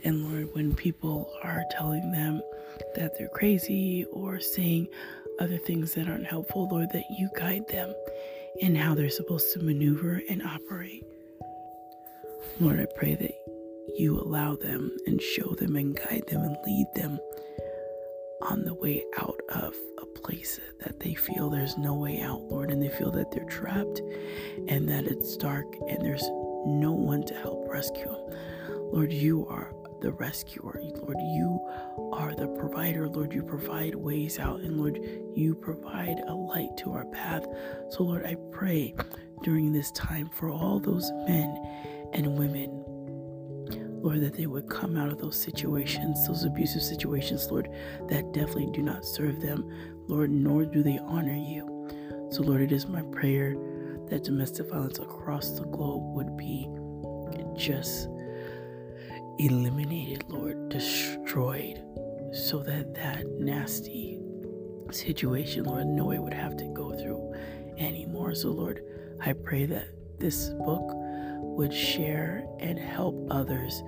And 0.04 0.30
Lord, 0.30 0.54
when 0.54 0.74
people 0.74 1.32
are 1.42 1.64
telling 1.70 2.12
them 2.12 2.40
that 2.94 3.16
they're 3.18 3.28
crazy 3.28 4.04
or 4.12 4.40
saying 4.40 4.88
other 5.40 5.58
things 5.58 5.94
that 5.94 6.08
aren't 6.08 6.26
helpful, 6.26 6.68
Lord, 6.70 6.90
that 6.92 7.04
you 7.10 7.28
guide 7.36 7.68
them 7.68 7.92
in 8.60 8.74
how 8.74 8.94
they're 8.94 9.10
supposed 9.10 9.52
to 9.52 9.58
maneuver 9.60 10.22
and 10.28 10.42
operate. 10.42 11.04
Lord, 12.60 12.80
I 12.80 12.86
pray 12.96 13.14
that 13.14 13.32
you 13.96 14.20
allow 14.20 14.56
them 14.56 14.96
and 15.06 15.20
show 15.20 15.54
them 15.54 15.76
and 15.76 15.96
guide 15.96 16.24
them 16.28 16.42
and 16.42 16.56
lead 16.64 16.86
them 16.94 17.18
on 18.42 18.64
the 18.64 18.74
way 18.74 19.04
out 19.18 19.40
of 19.50 19.74
place 20.22 20.60
that 20.80 21.00
they 21.00 21.14
feel 21.14 21.50
there's 21.50 21.76
no 21.76 21.94
way 21.94 22.20
out, 22.20 22.42
Lord, 22.42 22.70
and 22.70 22.82
they 22.82 22.88
feel 22.88 23.10
that 23.12 23.30
they're 23.30 23.44
trapped 23.44 24.00
and 24.68 24.88
that 24.88 25.06
it's 25.06 25.36
dark 25.36 25.74
and 25.88 26.04
there's 26.04 26.26
no 26.66 26.92
one 26.92 27.24
to 27.26 27.34
help 27.34 27.66
rescue 27.68 28.06
them. 28.06 28.38
Lord, 28.92 29.12
you 29.12 29.46
are 29.48 29.72
the 30.00 30.12
rescuer. 30.12 30.80
Lord, 30.82 31.16
you 31.18 31.60
are 32.12 32.34
the 32.34 32.48
provider. 32.58 33.08
Lord, 33.08 33.32
you 33.32 33.42
provide 33.42 33.94
ways 33.94 34.38
out. 34.38 34.60
And 34.60 34.76
Lord, 34.76 35.00
you 35.34 35.54
provide 35.54 36.20
a 36.26 36.34
light 36.34 36.76
to 36.78 36.92
our 36.92 37.06
path. 37.06 37.46
So, 37.90 38.02
Lord, 38.04 38.24
I 38.26 38.36
pray 38.52 38.94
during 39.42 39.72
this 39.72 39.90
time 39.92 40.28
for 40.30 40.50
all 40.50 40.80
those 40.80 41.10
men 41.26 42.10
and 42.12 42.38
women 42.38 42.86
Lord, 44.06 44.20
that 44.20 44.34
they 44.34 44.46
would 44.46 44.68
come 44.68 44.96
out 44.96 45.08
of 45.08 45.18
those 45.18 45.36
situations, 45.36 46.28
those 46.28 46.44
abusive 46.44 46.82
situations, 46.82 47.50
Lord, 47.50 47.68
that 48.08 48.32
definitely 48.32 48.70
do 48.72 48.80
not 48.80 49.04
serve 49.04 49.40
them, 49.40 49.68
Lord, 50.08 50.30
nor 50.30 50.64
do 50.64 50.82
they 50.82 50.98
honor 50.98 51.34
you. 51.34 52.28
So, 52.30 52.42
Lord, 52.42 52.60
it 52.60 52.72
is 52.72 52.86
my 52.86 53.02
prayer 53.02 53.56
that 54.08 54.24
domestic 54.24 54.70
violence 54.70 54.98
across 54.98 55.50
the 55.50 55.64
globe 55.64 56.14
would 56.14 56.36
be 56.36 56.68
just 57.56 58.08
eliminated, 59.38 60.24
Lord, 60.28 60.68
destroyed, 60.68 61.82
so 62.32 62.62
that 62.62 62.94
that 62.94 63.26
nasty 63.38 64.20
situation, 64.90 65.64
Lord, 65.64 65.86
no 65.86 66.06
one 66.06 66.22
would 66.22 66.34
have 66.34 66.56
to 66.58 66.64
go 66.66 66.92
through 66.96 67.34
anymore. 67.78 68.34
So, 68.34 68.50
Lord, 68.50 68.82
I 69.20 69.32
pray 69.32 69.66
that 69.66 69.88
this 70.18 70.50
book 70.64 70.92
would 71.56 71.72
share 71.72 72.46
and 72.60 72.78
help 72.78 73.26
others 73.30 73.82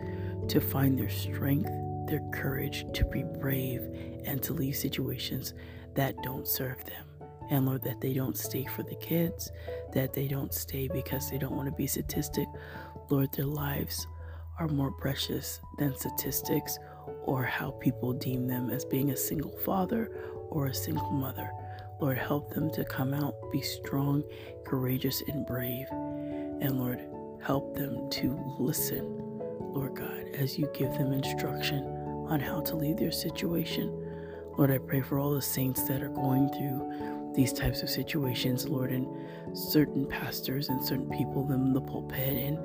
to 0.48 0.60
find 0.60 0.98
their 0.98 1.10
strength, 1.10 1.70
their 2.08 2.22
courage 2.32 2.86
to 2.94 3.04
be 3.04 3.22
brave 3.22 3.82
and 4.24 4.42
to 4.42 4.52
leave 4.52 4.76
situations 4.76 5.54
that 5.98 6.22
don't 6.22 6.48
serve 6.48 6.82
them. 6.86 7.04
And 7.50 7.66
Lord, 7.66 7.82
that 7.82 8.00
they 8.00 8.14
don't 8.14 8.38
stay 8.38 8.64
for 8.64 8.82
the 8.82 8.94
kids, 8.94 9.52
that 9.92 10.14
they 10.14 10.26
don't 10.26 10.54
stay 10.54 10.88
because 10.88 11.28
they 11.28 11.36
don't 11.36 11.56
want 11.56 11.68
to 11.68 11.74
be 11.74 11.86
statistic. 11.86 12.46
Lord, 13.10 13.32
their 13.32 13.46
lives 13.46 14.06
are 14.58 14.68
more 14.68 14.92
precious 14.92 15.60
than 15.78 15.94
statistics 15.94 16.78
or 17.24 17.42
how 17.42 17.72
people 17.72 18.12
deem 18.12 18.46
them 18.46 18.70
as 18.70 18.84
being 18.84 19.10
a 19.10 19.16
single 19.16 19.56
father 19.58 20.10
or 20.48 20.66
a 20.66 20.74
single 20.74 21.10
mother. 21.10 21.50
Lord, 22.00 22.16
help 22.16 22.54
them 22.54 22.70
to 22.70 22.84
come 22.84 23.12
out, 23.12 23.34
be 23.52 23.60
strong, 23.60 24.22
courageous, 24.64 25.22
and 25.28 25.46
brave. 25.46 25.86
And 25.90 26.78
Lord, 26.78 27.00
Help 27.42 27.74
them 27.74 28.10
to 28.10 28.38
listen, 28.58 29.04
Lord 29.72 29.94
God, 29.94 30.28
as 30.34 30.58
you 30.58 30.68
give 30.74 30.92
them 30.94 31.12
instruction 31.12 31.84
on 32.28 32.40
how 32.40 32.60
to 32.62 32.76
leave 32.76 32.96
their 32.96 33.12
situation. 33.12 33.97
Lord, 34.58 34.72
I 34.72 34.78
pray 34.78 35.00
for 35.00 35.20
all 35.20 35.32
the 35.32 35.40
saints 35.40 35.84
that 35.84 36.02
are 36.02 36.08
going 36.08 36.48
through 36.48 37.32
these 37.36 37.52
types 37.52 37.84
of 37.84 37.88
situations, 37.88 38.68
Lord, 38.68 38.90
and 38.90 39.06
certain 39.56 40.04
pastors 40.04 40.68
and 40.68 40.84
certain 40.84 41.08
people 41.10 41.52
in 41.52 41.72
the 41.72 41.80
pulpit 41.80 42.36
and 42.36 42.58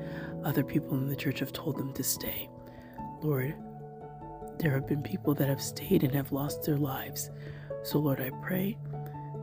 other 0.44 0.64
people 0.64 0.98
in 0.98 1.08
the 1.08 1.16
church 1.16 1.38
have 1.38 1.54
told 1.54 1.78
them 1.78 1.94
to 1.94 2.04
stay. 2.04 2.50
Lord, 3.22 3.54
there 4.58 4.72
have 4.72 4.88
been 4.88 5.04
people 5.04 5.36
that 5.36 5.48
have 5.48 5.62
stayed 5.62 6.04
and 6.04 6.16
have 6.16 6.32
lost 6.32 6.64
their 6.64 6.78
lives. 6.78 7.30
So, 7.84 8.00
Lord, 8.00 8.20
I 8.20 8.32
pray 8.42 8.76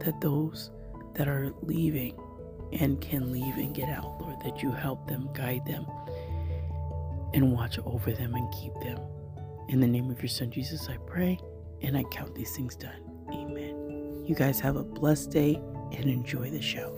that 0.01 0.21
those 0.21 0.73
that 1.15 1.29
are 1.29 1.55
leaving 1.63 2.19
and 2.73 3.01
can 3.01 3.31
leave 3.31 3.59
and 3.59 3.73
get 3.73 3.89
out, 3.89 4.21
Lord, 4.21 4.41
that 4.43 4.61
you 4.61 4.73
help 4.73 5.07
them, 5.07 5.29
guide 5.35 5.65
them, 5.67 5.87
and 7.33 7.53
watch 7.53 7.79
over 7.85 8.11
them 8.11 8.35
and 8.35 8.53
keep 8.53 8.75
them. 8.81 8.99
In 9.69 9.79
the 9.79 9.87
name 9.87 10.11
of 10.11 10.21
your 10.21 10.29
Son, 10.29 10.51
Jesus, 10.51 10.89
I 10.89 10.97
pray 11.07 11.39
and 11.83 11.97
I 11.97 12.03
count 12.05 12.35
these 12.35 12.55
things 12.55 12.77
done. 12.77 13.03
Amen. 13.33 14.25
You 14.27 14.35
guys 14.35 14.61
have 14.61 14.77
a 14.77 14.85
blessed 14.85 15.31
day 15.31 15.61
and 15.93 16.07
enjoy 16.07 16.51
the 16.51 16.63
show. 16.63 16.97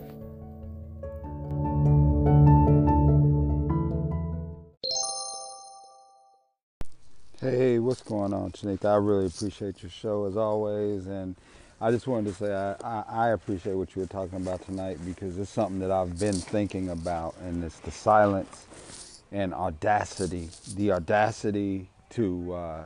Hey, 7.39 7.79
what's 7.79 8.01
going 8.01 8.33
on, 8.33 8.51
Shanika? 8.51 8.85
I 8.85 8.95
really 8.95 9.25
appreciate 9.25 9.83
your 9.83 9.89
show 9.89 10.25
as 10.25 10.37
always, 10.37 11.07
and 11.07 11.35
I 11.81 11.91
just 11.91 12.07
wanted 12.07 12.29
to 12.29 12.35
say 12.35 12.53
I, 12.53 12.75
I, 12.81 13.03
I, 13.09 13.29
appreciate 13.31 13.73
what 13.73 13.93
you 13.93 14.01
were 14.01 14.07
talking 14.07 14.37
about 14.37 14.65
tonight 14.65 14.97
because 15.03 15.37
it's 15.37 15.49
something 15.49 15.79
that 15.79 15.91
I've 15.91 16.17
been 16.17 16.35
thinking 16.35 16.89
about, 16.91 17.35
and 17.43 17.61
it's 17.61 17.79
the 17.79 17.91
silence 17.91 19.23
and 19.33 19.53
audacity, 19.53 20.49
the 20.75 20.93
audacity 20.93 21.89
to 22.11 22.53
uh, 22.53 22.85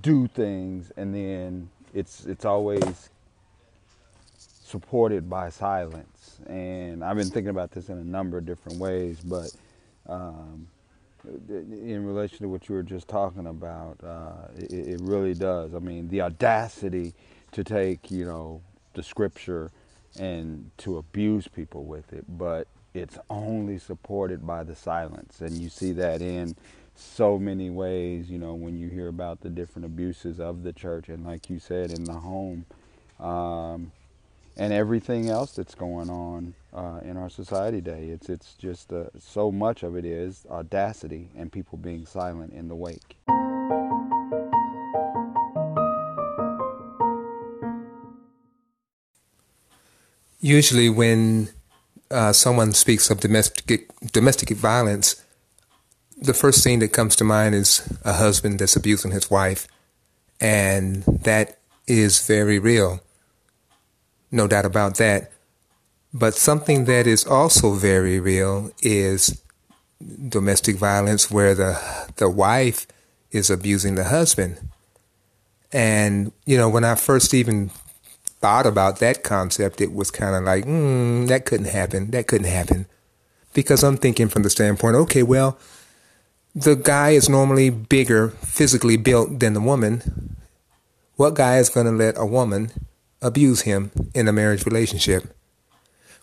do 0.00 0.26
things, 0.26 0.92
and 0.96 1.14
then 1.14 1.70
it's 1.92 2.24
it's 2.26 2.44
always 2.44 3.10
supported 4.64 5.30
by 5.30 5.50
silence. 5.50 6.40
And 6.46 7.04
I've 7.04 7.16
been 7.16 7.30
thinking 7.30 7.50
about 7.50 7.70
this 7.70 7.88
in 7.88 7.98
a 7.98 8.04
number 8.04 8.38
of 8.38 8.46
different 8.46 8.78
ways, 8.78 9.20
but 9.20 9.50
um, 10.08 10.66
in 11.48 12.04
relation 12.04 12.38
to 12.38 12.48
what 12.48 12.68
you 12.68 12.74
were 12.74 12.82
just 12.82 13.08
talking 13.08 13.46
about, 13.46 13.98
uh, 14.02 14.48
it, 14.56 14.72
it, 14.72 15.00
really 15.00 15.34
does. 15.34 15.74
I 15.74 15.78
mean, 15.78 16.08
the 16.08 16.22
audacity 16.22 17.14
to 17.52 17.64
take, 17.64 18.10
you 18.10 18.24
know, 18.24 18.60
the 18.94 19.02
scripture 19.02 19.70
and 20.18 20.70
to 20.78 20.98
abuse 20.98 21.48
people 21.48 21.84
with 21.84 22.12
it, 22.12 22.24
but 22.28 22.66
it's 22.94 23.18
only 23.30 23.78
supported 23.78 24.46
by 24.46 24.62
the 24.62 24.74
silence. 24.74 25.40
And 25.40 25.52
you 25.52 25.68
see 25.68 25.92
that 25.92 26.20
in 26.20 26.56
so 26.94 27.38
many 27.38 27.70
ways, 27.70 28.30
you 28.30 28.38
know, 28.38 28.54
when 28.54 28.78
you 28.78 28.88
hear 28.88 29.08
about 29.08 29.40
the 29.40 29.50
different 29.50 29.86
abuses 29.86 30.40
of 30.40 30.62
the 30.62 30.72
church 30.72 31.08
and, 31.08 31.26
like 31.26 31.50
you 31.50 31.58
said, 31.58 31.90
in 31.90 32.04
the 32.04 32.14
home. 32.14 32.66
Um, 33.18 33.92
and 34.56 34.72
everything 34.72 35.28
else 35.28 35.52
that's 35.52 35.74
going 35.74 36.08
on 36.08 36.54
uh, 36.72 37.00
in 37.02 37.16
our 37.16 37.28
society 37.28 37.80
today. 37.80 38.08
It's 38.08 38.28
it's 38.28 38.54
just 38.54 38.92
uh, 38.92 39.06
so 39.18 39.50
much 39.50 39.82
of 39.82 39.96
it 39.96 40.04
is 40.04 40.46
audacity 40.50 41.28
and 41.36 41.50
people 41.50 41.78
being 41.78 42.06
silent 42.06 42.52
in 42.52 42.68
the 42.68 42.76
wake. 42.76 43.16
Usually, 50.40 50.90
when 50.90 51.48
uh, 52.10 52.32
someone 52.32 52.72
speaks 52.72 53.10
of 53.10 53.18
domestic 53.20 53.88
domestic 54.12 54.50
violence, 54.50 55.23
the 56.16 56.34
first 56.34 56.62
thing 56.62 56.78
that 56.78 56.92
comes 56.92 57.16
to 57.16 57.24
mind 57.24 57.54
is 57.54 57.86
a 58.04 58.14
husband 58.14 58.58
that's 58.58 58.76
abusing 58.76 59.10
his 59.10 59.30
wife, 59.30 59.68
and 60.40 61.02
that 61.04 61.58
is 61.86 62.26
very 62.26 62.58
real 62.58 63.00
no 64.34 64.48
doubt 64.48 64.66
about 64.66 64.96
that. 64.96 65.30
But 66.12 66.34
something 66.34 66.84
that 66.84 67.06
is 67.06 67.24
also 67.24 67.72
very 67.72 68.20
real 68.20 68.70
is 68.82 69.40
domestic 70.28 70.76
violence 70.76 71.30
where 71.30 71.54
the 71.54 71.80
the 72.16 72.28
wife 72.28 72.86
is 73.30 73.48
abusing 73.48 73.94
the 73.94 74.04
husband. 74.04 74.58
And 75.72 76.32
you 76.44 76.58
know, 76.58 76.68
when 76.68 76.84
I 76.84 76.96
first 76.96 77.32
even 77.32 77.70
thought 78.40 78.66
about 78.66 78.98
that 78.98 79.22
concept, 79.22 79.80
it 79.80 79.92
was 79.92 80.10
kind 80.10 80.34
of 80.34 80.44
like, 80.44 80.64
mm, 80.64 81.26
that 81.28 81.46
couldn't 81.46 81.68
happen. 81.68 82.10
That 82.10 82.26
couldn't 82.26 82.48
happen. 82.48 82.86
Because 83.54 83.82
I'm 83.84 83.96
thinking 83.96 84.28
from 84.28 84.42
the 84.42 84.50
standpoint, 84.50 84.96
okay, 84.96 85.22
well, 85.22 85.58
the 86.54 86.76
guy 86.76 87.10
is 87.10 87.28
normally 87.28 87.70
bigger, 87.70 88.28
physically 88.28 88.96
built 88.96 89.40
than 89.40 89.54
the 89.54 89.60
woman. 89.60 90.36
What 91.16 91.34
guy 91.34 91.58
is 91.58 91.68
going 91.68 91.86
to 91.86 91.92
let 91.92 92.16
a 92.16 92.26
woman 92.26 92.70
abuse 93.20 93.62
him 93.62 93.90
in 94.14 94.28
a 94.28 94.32
marriage 94.32 94.64
relationship? 94.64 95.36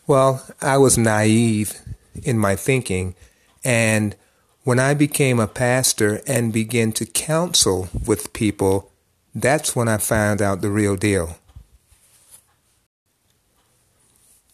Well, 0.07 0.45
I 0.61 0.77
was 0.77 0.97
naive 0.97 1.79
in 2.23 2.37
my 2.37 2.55
thinking. 2.55 3.15
And 3.63 4.15
when 4.63 4.79
I 4.79 4.93
became 4.93 5.39
a 5.39 5.47
pastor 5.47 6.21
and 6.27 6.53
began 6.53 6.91
to 6.93 7.05
counsel 7.05 7.89
with 8.05 8.33
people, 8.33 8.91
that's 9.35 9.75
when 9.75 9.87
I 9.87 9.97
found 9.97 10.41
out 10.41 10.61
the 10.61 10.69
real 10.69 10.95
deal. 10.95 11.37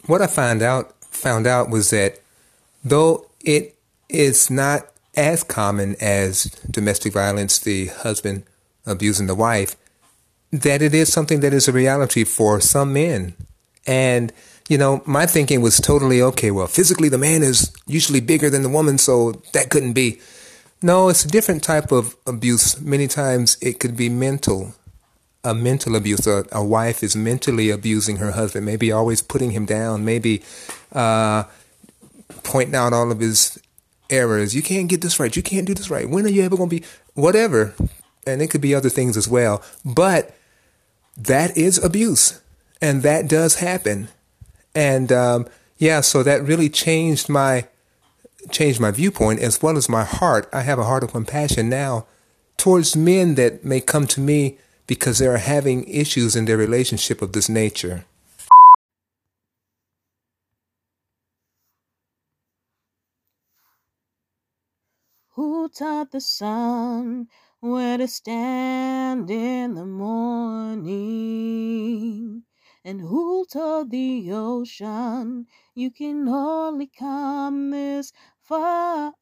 What 0.05 0.22
I 0.22 0.27
found 0.27 0.62
out 0.62 0.93
found 1.03 1.48
out 1.48 1.69
was 1.69 1.89
that 1.89 2.19
though 2.84 3.27
it 3.41 3.75
is 4.07 4.50
not 4.50 4.88
as 5.17 5.43
common 5.43 5.95
as 6.00 6.43
domestic 6.69 7.12
violence, 7.12 7.59
the 7.59 7.88
husband 7.88 8.43
abusing 8.86 9.27
the 9.27 9.36
wife, 9.36 9.75
that 10.51 10.81
it 10.81 10.93
is 10.93 11.12
something 11.12 11.41
that 11.41 11.53
is 11.53 11.67
a 11.67 11.74
reality 11.74 12.24
for 12.24 12.62
some 12.62 12.93
men. 12.93 13.33
And, 13.86 14.31
you 14.69 14.77
know, 14.77 15.01
my 15.05 15.25
thinking 15.25 15.62
was 15.62 15.79
totally 15.79 16.21
okay. 16.21 16.51
Well, 16.51 16.67
physically, 16.67 17.09
the 17.09 17.17
man 17.17 17.41
is 17.41 17.74
usually 17.86 18.21
bigger 18.21 18.50
than 18.50 18.62
the 18.62 18.69
woman, 18.69 18.97
so 18.97 19.41
that 19.53 19.69
couldn't 19.69 19.93
be. 19.93 20.19
No, 20.81 21.09
it's 21.09 21.25
a 21.25 21.27
different 21.27 21.63
type 21.63 21.91
of 21.91 22.15
abuse. 22.27 22.80
Many 22.80 23.08
times 23.08 23.58
it 23.62 23.80
could 23.80 23.97
be 23.97 24.10
mental, 24.10 24.75
a 25.43 25.53
mental 25.56 25.95
abuse. 25.95 26.27
A, 26.27 26.45
a 26.51 26.63
wife 26.63 27.01
is 27.01 27.15
mentally 27.15 27.71
abusing 27.71 28.17
her 28.17 28.32
husband, 28.32 28.65
maybe 28.65 28.91
always 28.91 29.23
putting 29.23 29.51
him 29.51 29.65
down, 29.65 30.06
maybe 30.06 30.43
uh, 30.93 31.43
pointing 32.43 32.75
out 32.75 32.93
all 32.93 33.12
of 33.12 33.19
his 33.19 33.60
errors. 34.10 34.56
You 34.56 34.62
can't 34.62 34.89
get 34.89 35.02
this 35.02 35.20
right. 35.20 35.36
You 35.36 35.43
can't 35.43 35.67
do 35.67 35.74
this 35.74 35.89
right. 35.89 36.10
When 36.10 36.26
are 36.26 36.30
you 36.30 36.43
ever 36.43 36.58
going 36.58 36.70
to 36.70 36.80
be? 36.80 36.86
Whatever. 37.13 37.74
And 38.26 38.41
it 38.41 38.50
could 38.50 38.62
be 38.62 38.76
other 38.76 38.89
things 38.89 39.15
as 39.17 39.28
well. 39.28 39.63
But 39.86 40.36
that 41.17 41.58
is 41.58 41.84
abuse, 41.84 42.41
and 42.82 43.02
that 43.04 43.28
does 43.28 43.56
happen. 43.56 44.10
And 44.76 45.12
um, 45.12 45.48
yeah, 45.78 46.02
so 46.02 46.24
that 46.24 46.43
really 46.43 46.70
changed 46.70 47.30
my 47.30 47.67
changed 48.52 48.80
my 48.80 48.91
viewpoint 48.91 49.41
as 49.41 49.62
well 49.62 49.78
as 49.78 49.89
my 49.89 50.04
heart. 50.04 50.48
I 50.54 50.62
have 50.62 50.80
a 50.80 50.86
heart 50.86 51.04
of 51.04 51.12
compassion 51.12 51.70
now 51.70 52.06
towards 52.56 52.96
men 52.96 53.36
that 53.36 53.65
may 53.65 53.82
come 53.82 54.08
to 54.08 54.22
me 54.22 54.58
because 54.86 55.20
they 55.20 55.28
are 55.28 55.38
having 55.38 55.84
issues 55.86 56.36
in 56.36 56.46
their 56.46 56.58
relationship 56.58 57.22
of 57.22 57.34
this 57.34 57.50
nature. 57.50 58.06
Who 65.67 65.73
taught 65.73 66.12
the 66.12 66.21
sun 66.21 67.27
where 67.60 67.97
to 67.97 68.08
stand 68.08 69.30
in 69.30 69.73
the 69.73 69.86
morning. 69.86 70.93
And 72.86 73.01
who 73.01 73.45
told 73.45 73.91
the 73.91 74.32
ocean 74.32 75.45
you 75.75 75.91
can 75.91 76.25
only 76.30 76.88
come 76.88 77.71
this 77.71 78.13
far? 78.39 79.13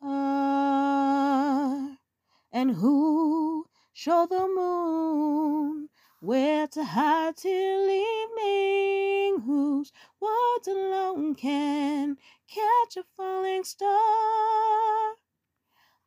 And 2.51 2.71
who 2.73 3.65
showed 3.91 4.29
the 4.29 4.47
moon 4.47 5.89
where 6.19 6.67
to 6.67 6.83
hide 6.83 7.37
till 7.37 7.89
evening? 7.89 9.39
Whose 9.47 9.91
words 10.19 10.67
alone 10.67 11.33
can 11.33 12.17
catch 12.47 12.97
a 12.97 13.03
falling 13.17 13.63
star? 13.63 15.15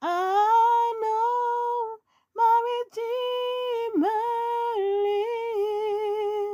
I 0.00 0.92
know 1.02 1.98
my 2.36 2.62
Redeemer 2.70 4.06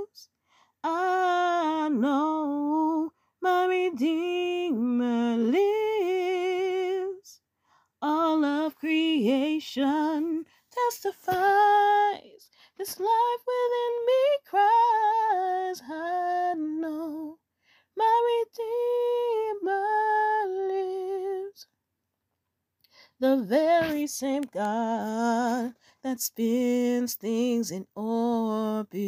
lives. 0.01 0.29
I 0.83 1.91
know 1.93 3.13
my 3.43 3.67
Redeemer 3.67 5.37
lives. 5.37 7.41
All 8.01 8.43
of 8.45 8.77
creation 8.77 10.45
testifies. 10.73 12.49
This 12.79 12.99
life 12.99 13.43
within 13.47 14.07
me 14.07 14.39
cries. 14.47 15.04
The 23.25 23.37
very 23.39 24.07
same 24.07 24.43
God 24.43 25.73
that 26.03 26.21
spins 26.21 27.15
things 27.15 27.71
in 27.71 27.87
orbit 27.97 28.99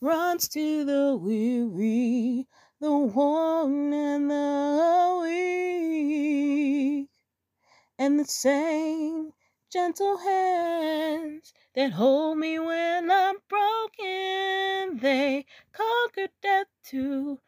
runs 0.00 0.48
to 0.48 0.84
the 0.84 1.16
weary, 1.16 2.48
the 2.80 2.90
worn, 2.90 3.92
and 3.92 4.28
the 4.28 5.20
weak, 5.22 7.08
and 7.96 8.18
the 8.18 8.24
same 8.24 9.30
gentle 9.70 10.16
hands 10.16 11.54
that 11.76 11.92
hold 11.92 12.38
me 12.38 12.58
when 12.58 13.08
I'm 13.08 13.36
broken, 13.48 14.98
they 14.98 15.46
conquered 15.72 16.30
death 16.42 16.66
to 16.86 17.38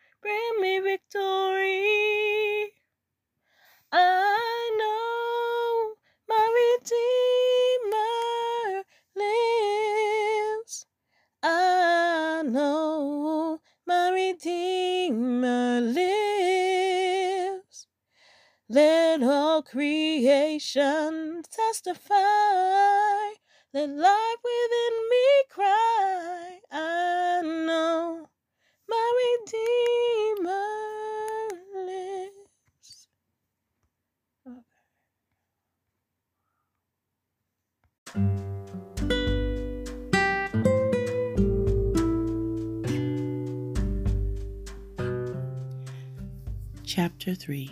Chapter 47.27 47.41
3 47.41 47.71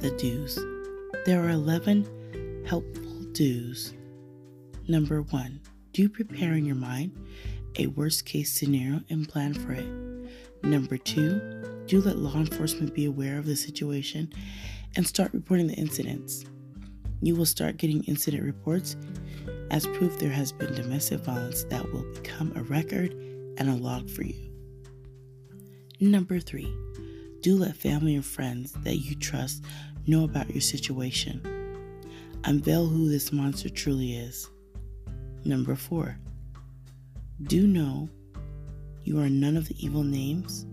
The 0.00 0.10
Do's. 0.12 0.58
There 1.26 1.44
are 1.44 1.50
11 1.50 2.64
helpful 2.66 3.20
do's. 3.32 3.92
Number 4.88 5.20
1. 5.20 5.60
Do 5.92 6.08
prepare 6.08 6.54
in 6.54 6.64
your 6.64 6.74
mind 6.74 7.12
a 7.78 7.88
worst 7.88 8.24
case 8.24 8.50
scenario 8.50 9.02
and 9.10 9.28
plan 9.28 9.52
for 9.52 9.72
it. 9.72 9.86
Number 10.62 10.96
2. 10.96 11.84
Do 11.88 12.00
let 12.00 12.16
law 12.16 12.36
enforcement 12.36 12.94
be 12.94 13.04
aware 13.04 13.38
of 13.38 13.44
the 13.44 13.54
situation 13.54 14.32
and 14.96 15.06
start 15.06 15.34
reporting 15.34 15.66
the 15.66 15.74
incidents. 15.74 16.46
You 17.20 17.36
will 17.36 17.44
start 17.44 17.76
getting 17.76 18.02
incident 18.04 18.44
reports 18.44 18.96
as 19.70 19.86
proof 19.88 20.18
there 20.18 20.30
has 20.30 20.52
been 20.52 20.72
domestic 20.74 21.20
violence 21.20 21.64
that 21.64 21.92
will 21.92 22.10
become 22.14 22.50
a 22.56 22.62
record 22.62 23.12
and 23.58 23.68
a 23.68 23.74
log 23.74 24.08
for 24.08 24.22
you. 24.22 24.50
Number 26.00 26.40
three, 26.40 26.74
do 27.44 27.58
let 27.58 27.76
family 27.76 28.14
and 28.14 28.24
friends 28.24 28.72
that 28.84 28.96
you 28.96 29.14
trust 29.14 29.62
know 30.06 30.24
about 30.24 30.48
your 30.48 30.62
situation. 30.62 31.42
Unveil 32.44 32.86
who 32.86 33.10
this 33.10 33.32
monster 33.32 33.68
truly 33.68 34.16
is. 34.16 34.48
Number 35.44 35.74
four, 35.74 36.16
do 37.42 37.66
know 37.66 38.08
you 39.02 39.20
are 39.20 39.28
none 39.28 39.58
of 39.58 39.68
the 39.68 39.76
evil 39.84 40.02
names, 40.02 40.64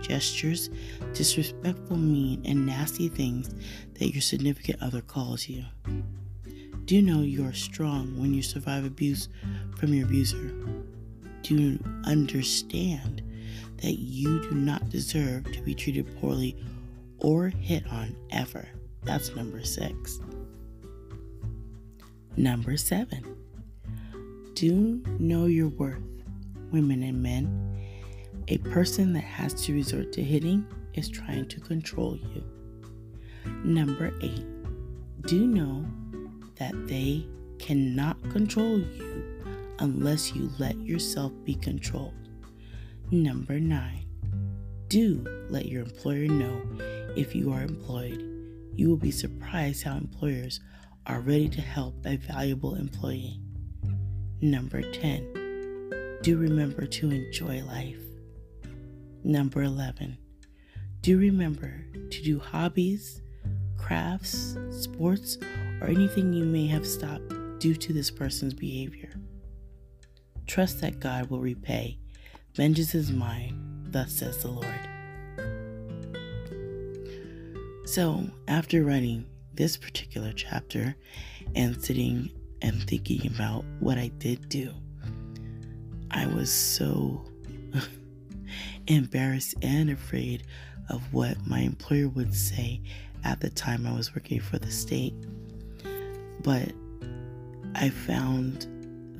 gestures, 0.00 0.70
disrespectful, 1.12 1.96
mean, 1.96 2.40
and 2.44 2.64
nasty 2.64 3.08
things 3.08 3.52
that 3.94 4.12
your 4.12 4.22
significant 4.22 4.80
other 4.80 5.00
calls 5.00 5.48
you. 5.48 5.64
Do 6.84 7.02
know 7.02 7.22
you 7.22 7.44
are 7.44 7.52
strong 7.52 8.16
when 8.20 8.32
you 8.32 8.42
survive 8.42 8.84
abuse 8.84 9.28
from 9.76 9.92
your 9.92 10.06
abuser. 10.06 10.54
Do 11.42 11.80
understand 12.04 13.24
that 13.82 13.98
you 13.98 14.40
do 14.42 14.52
not 14.52 14.88
deserve 14.88 15.50
to 15.52 15.60
be 15.62 15.74
treated 15.74 16.06
poorly 16.20 16.56
or 17.18 17.48
hit 17.48 17.86
on 17.88 18.16
ever. 18.30 18.66
That's 19.02 19.34
number 19.34 19.62
six. 19.64 20.20
Number 22.36 22.76
seven, 22.76 23.36
do 24.54 25.02
know 25.18 25.46
your 25.46 25.68
worth, 25.68 26.02
women 26.70 27.02
and 27.02 27.22
men. 27.22 27.58
A 28.48 28.58
person 28.58 29.12
that 29.12 29.24
has 29.24 29.52
to 29.64 29.74
resort 29.74 30.12
to 30.12 30.22
hitting 30.22 30.66
is 30.94 31.08
trying 31.08 31.46
to 31.48 31.60
control 31.60 32.16
you. 32.34 32.44
Number 33.64 34.12
eight, 34.22 34.46
do 35.26 35.46
know 35.46 35.84
that 36.56 36.86
they 36.86 37.26
cannot 37.58 38.20
control 38.30 38.78
you 38.78 39.40
unless 39.78 40.34
you 40.34 40.50
let 40.58 40.76
yourself 40.80 41.32
be 41.44 41.54
controlled. 41.54 42.21
Number 43.12 43.60
nine, 43.60 44.06
do 44.88 45.22
let 45.50 45.66
your 45.66 45.82
employer 45.82 46.28
know 46.28 46.62
if 47.14 47.34
you 47.34 47.52
are 47.52 47.60
employed. 47.60 48.26
You 48.74 48.88
will 48.88 48.96
be 48.96 49.10
surprised 49.10 49.82
how 49.82 49.98
employers 49.98 50.60
are 51.06 51.20
ready 51.20 51.50
to 51.50 51.60
help 51.60 51.94
a 52.06 52.16
valuable 52.16 52.74
employee. 52.74 53.38
Number 54.40 54.80
10, 54.80 56.20
do 56.22 56.38
remember 56.38 56.86
to 56.86 57.10
enjoy 57.10 57.62
life. 57.64 58.00
Number 59.22 59.62
11, 59.62 60.16
do 61.02 61.18
remember 61.18 61.84
to 62.08 62.22
do 62.22 62.38
hobbies, 62.38 63.20
crafts, 63.76 64.56
sports, 64.70 65.36
or 65.82 65.88
anything 65.88 66.32
you 66.32 66.46
may 66.46 66.66
have 66.66 66.86
stopped 66.86 67.28
due 67.58 67.74
to 67.74 67.92
this 67.92 68.10
person's 68.10 68.54
behavior. 68.54 69.12
Trust 70.46 70.80
that 70.80 70.98
God 70.98 71.28
will 71.28 71.40
repay. 71.40 71.98
Vengeance 72.54 72.94
is 72.94 73.10
mine, 73.10 73.86
thus 73.88 74.12
says 74.12 74.42
the 74.42 74.48
Lord. 74.48 74.66
So, 77.86 78.26
after 78.46 78.84
writing 78.84 79.24
this 79.54 79.78
particular 79.78 80.32
chapter 80.34 80.94
and 81.54 81.82
sitting 81.82 82.30
and 82.60 82.82
thinking 82.82 83.26
about 83.26 83.64
what 83.80 83.96
I 83.96 84.08
did 84.18 84.50
do, 84.50 84.70
I 86.10 86.26
was 86.26 86.52
so 86.52 87.24
embarrassed 88.86 89.54
and 89.62 89.88
afraid 89.88 90.42
of 90.90 91.00
what 91.14 91.38
my 91.46 91.60
employer 91.60 92.08
would 92.08 92.34
say 92.34 92.82
at 93.24 93.40
the 93.40 93.48
time 93.48 93.86
I 93.86 93.94
was 93.94 94.14
working 94.14 94.40
for 94.40 94.58
the 94.58 94.70
state. 94.70 95.14
But 96.42 96.70
I 97.74 97.88
found 97.88 98.66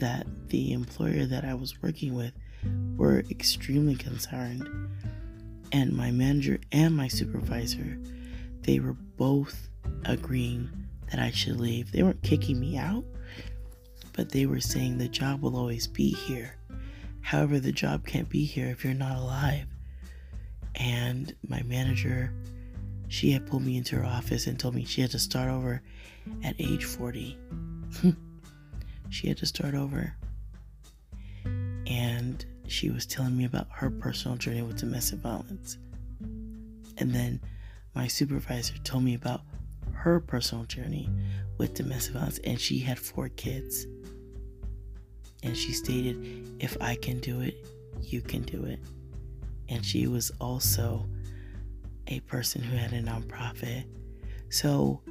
that 0.00 0.26
the 0.48 0.74
employer 0.74 1.24
that 1.24 1.46
I 1.46 1.54
was 1.54 1.80
working 1.80 2.14
with 2.14 2.34
were 2.96 3.20
extremely 3.30 3.94
concerned. 3.94 4.68
And 5.72 5.92
my 5.92 6.10
manager 6.10 6.60
and 6.70 6.94
my 6.94 7.08
supervisor, 7.08 7.98
they 8.62 8.78
were 8.78 8.92
both 8.92 9.68
agreeing 10.04 10.70
that 11.10 11.20
I 11.20 11.30
should 11.30 11.60
leave. 11.60 11.92
They 11.92 12.02
weren't 12.02 12.22
kicking 12.22 12.60
me 12.60 12.76
out, 12.76 13.04
but 14.12 14.30
they 14.30 14.46
were 14.46 14.60
saying 14.60 14.98
the 14.98 15.08
job 15.08 15.42
will 15.42 15.56
always 15.56 15.86
be 15.86 16.10
here. 16.10 16.56
However, 17.20 17.60
the 17.60 17.72
job 17.72 18.06
can't 18.06 18.28
be 18.28 18.44
here 18.44 18.68
if 18.68 18.84
you're 18.84 18.94
not 18.94 19.16
alive. 19.16 19.66
And 20.74 21.34
my 21.46 21.62
manager, 21.62 22.32
she 23.08 23.30
had 23.30 23.46
pulled 23.46 23.62
me 23.62 23.76
into 23.76 23.96
her 23.96 24.04
office 24.04 24.46
and 24.46 24.58
told 24.58 24.74
me 24.74 24.84
she 24.84 25.00
had 25.00 25.10
to 25.12 25.18
start 25.18 25.48
over 25.48 25.82
at 26.42 26.56
age 26.58 26.84
40. 26.84 27.38
she 29.10 29.28
had 29.28 29.36
to 29.38 29.46
start 29.46 29.74
over. 29.74 30.14
She 32.72 32.88
was 32.88 33.04
telling 33.04 33.36
me 33.36 33.44
about 33.44 33.68
her 33.70 33.90
personal 33.90 34.38
journey 34.38 34.62
with 34.62 34.78
domestic 34.78 35.18
violence. 35.18 35.76
And 36.96 37.12
then 37.12 37.38
my 37.94 38.06
supervisor 38.06 38.78
told 38.78 39.04
me 39.04 39.14
about 39.14 39.42
her 39.92 40.20
personal 40.20 40.64
journey 40.64 41.06
with 41.58 41.74
domestic 41.74 42.14
violence, 42.14 42.38
and 42.44 42.58
she 42.58 42.78
had 42.78 42.98
four 42.98 43.28
kids. 43.28 43.86
And 45.42 45.54
she 45.54 45.72
stated, 45.72 46.56
If 46.60 46.78
I 46.80 46.94
can 46.94 47.20
do 47.20 47.42
it, 47.42 47.66
you 48.00 48.22
can 48.22 48.40
do 48.40 48.64
it. 48.64 48.80
And 49.68 49.84
she 49.84 50.06
was 50.06 50.32
also 50.40 51.06
a 52.06 52.20
person 52.20 52.62
who 52.62 52.74
had 52.74 52.94
a 52.94 53.02
nonprofit. 53.02 53.84
So, 54.48 55.02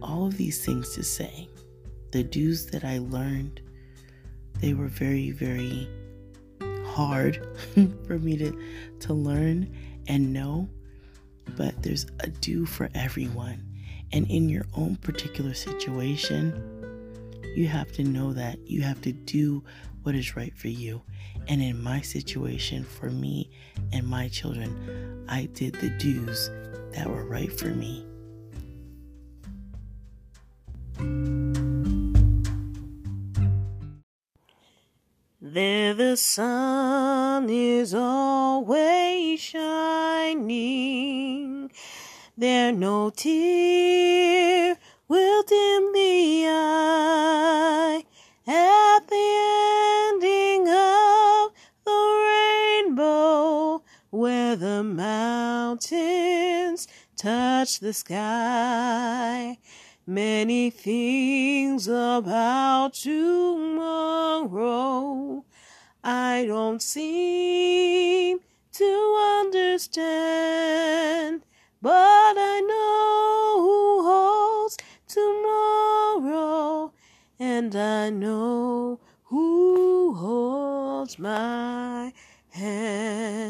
all 0.00 0.26
of 0.26 0.38
these 0.38 0.64
things 0.64 0.94
to 0.94 1.02
say, 1.02 1.50
the 2.12 2.24
do's 2.24 2.64
that 2.68 2.82
I 2.82 2.96
learned, 2.96 3.60
they 4.54 4.72
were 4.72 4.88
very, 4.88 5.32
very 5.32 5.86
hard 6.94 7.44
for 8.06 8.18
me 8.18 8.36
to, 8.36 8.58
to 9.00 9.12
learn 9.12 9.74
and 10.06 10.32
know. 10.32 10.68
But 11.56 11.82
there's 11.82 12.06
a 12.20 12.28
do 12.28 12.64
for 12.64 12.88
everyone. 12.94 13.62
And 14.12 14.30
in 14.30 14.48
your 14.48 14.64
own 14.76 14.96
particular 14.96 15.54
situation, 15.54 16.54
you 17.56 17.66
have 17.66 17.92
to 17.92 18.04
know 18.04 18.32
that 18.32 18.58
you 18.68 18.82
have 18.82 19.00
to 19.02 19.12
do 19.12 19.62
what 20.04 20.14
is 20.14 20.36
right 20.36 20.56
for 20.56 20.68
you. 20.68 21.02
And 21.48 21.60
in 21.60 21.82
my 21.82 22.00
situation, 22.00 22.84
for 22.84 23.10
me 23.10 23.50
and 23.92 24.06
my 24.06 24.28
children, 24.28 25.24
I 25.28 25.46
did 25.46 25.74
the 25.74 25.90
do's 25.98 26.50
that 26.92 27.08
were 27.08 27.24
right 27.24 27.52
for 27.52 27.68
me. 27.68 28.06
There 35.54 35.94
the 35.94 36.16
sun 36.16 37.48
is 37.48 37.94
always 37.94 39.38
shining. 39.38 40.50
There 42.36 42.72
no 42.72 43.10
tear 43.10 44.76
will 45.06 45.42
dim 45.44 45.92
the 45.92 46.46
eye 46.48 48.02
at 48.48 49.06
the 49.06 50.10
ending 50.10 50.68
of 50.68 51.52
the 51.84 52.02
rainbow 52.26 53.84
where 54.10 54.56
the 54.56 54.82
mountains 54.82 55.78
touch 57.16 57.78
the 57.78 57.92
sky. 57.92 59.58
Many 60.06 60.68
things 60.68 61.88
about 61.88 62.92
tomorrow 62.92 64.44
I 66.04 66.44
don't 66.46 66.82
seem 66.82 68.40
to 68.72 69.38
understand, 69.40 69.86
but 71.80 72.36
I 72.36 72.60
know 72.68 73.62
who 73.62 74.02
holds 74.02 74.76
tomorrow, 75.08 76.92
and 77.38 77.74
I 77.74 78.10
know 78.10 79.00
who 79.22 80.12
holds 80.16 81.18
my 81.18 82.12
hand. 82.50 83.43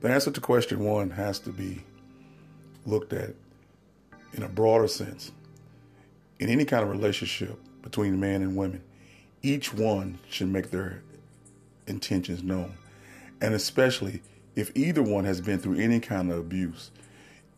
The 0.00 0.10
answer 0.10 0.30
to 0.30 0.40
question 0.40 0.80
one 0.80 1.10
has 1.10 1.38
to 1.40 1.50
be 1.50 1.82
looked 2.84 3.12
at 3.12 3.34
in 4.34 4.42
a 4.42 4.48
broader 4.48 4.88
sense. 4.88 5.32
In 6.38 6.48
any 6.50 6.64
kind 6.64 6.82
of 6.82 6.90
relationship 6.90 7.58
between 7.82 8.20
men 8.20 8.42
and 8.42 8.56
women, 8.56 8.82
each 9.42 9.72
one 9.72 10.18
should 10.28 10.48
make 10.48 10.70
their 10.70 11.02
intentions 11.86 12.42
known. 12.42 12.74
And 13.40 13.54
especially 13.54 14.22
if 14.54 14.70
either 14.74 15.02
one 15.02 15.24
has 15.24 15.40
been 15.40 15.58
through 15.58 15.78
any 15.78 16.00
kind 16.00 16.30
of 16.30 16.38
abuse, 16.38 16.90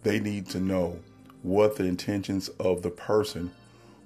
they 0.02 0.20
need 0.20 0.48
to 0.50 0.60
know 0.60 0.98
what 1.42 1.76
the 1.76 1.84
intentions 1.84 2.48
of 2.60 2.82
the 2.82 2.90
person 2.90 3.50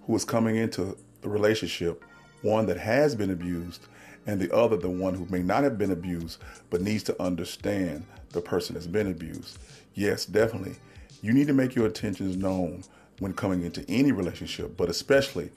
who 0.07 0.14
is 0.14 0.25
coming 0.25 0.57
into 0.57 0.97
the 1.21 1.29
relationship, 1.29 2.03
one 2.42 2.66
that 2.66 2.79
has 2.79 3.14
been 3.14 3.31
abused, 3.31 3.87
and 4.27 4.41
the 4.41 4.55
other, 4.55 4.77
the 4.77 4.91
one 4.91 5.15
who 5.15 5.27
may 5.31 5.43
not 5.43 5.65
have 5.65 5.79
been 5.79 5.91
abused, 5.91 6.39
but 6.71 6.81
needs 6.81 7.03
to 7.05 7.23
understand 7.23 8.07
the 8.31 8.41
person 8.41 8.75
has 8.75 8.87
been 8.87 9.11
abused. 9.11 9.59
Yes, 9.95 10.25
definitely. 10.25 10.77
You 11.23 11.33
need 11.33 11.47
to 11.49 11.53
make 11.53 11.75
your 11.75 11.87
intentions 11.87 12.37
known 12.37 12.85
when 13.19 13.33
coming 13.33 13.63
into 13.63 13.85
any 13.89 14.13
relationship, 14.13 14.77
but 14.77 14.89
especially 14.89 15.51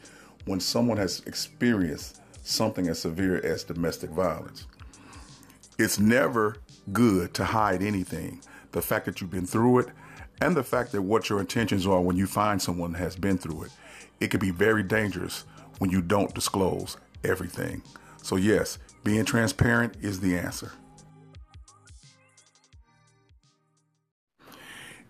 when 0.46 0.60
someone 0.60 0.98
has 0.98 1.22
experienced 1.26 2.22
something 2.44 2.88
as 2.88 3.00
severe 3.00 3.44
as 3.44 3.64
domestic 3.64 4.12
violence. 4.12 4.68
It's 5.78 6.00
never 6.00 6.58
good 6.94 7.34
to 7.34 7.46
hide 7.46 7.82
anything. 7.82 8.42
The 8.72 8.82
fact 8.82 9.06
that 9.06 9.20
you've 9.20 9.32
been 9.32 9.48
through 9.48 9.80
it 9.80 9.88
and 10.42 10.56
the 10.56 10.64
fact 10.64 10.92
that 10.92 11.02
what 11.02 11.30
your 11.30 11.40
intentions 11.40 11.88
are 11.88 12.02
when 12.02 12.18
you 12.18 12.28
find 12.28 12.62
someone 12.62 12.94
has 12.96 13.16
been 13.16 13.38
through 13.38 13.64
it. 13.64 13.72
It 14.20 14.32
can 14.32 14.40
be 14.40 14.52
very 14.52 14.84
dangerous 14.84 15.46
when 15.80 15.90
you 15.90 16.02
don't 16.02 16.34
disclose 16.34 16.98
everything. 17.24 17.82
So, 18.26 18.38
yes, 18.38 18.80
being 19.04 19.24
transparent 19.24 19.98
is 20.02 20.20
the 20.20 20.36
answer. 20.36 20.72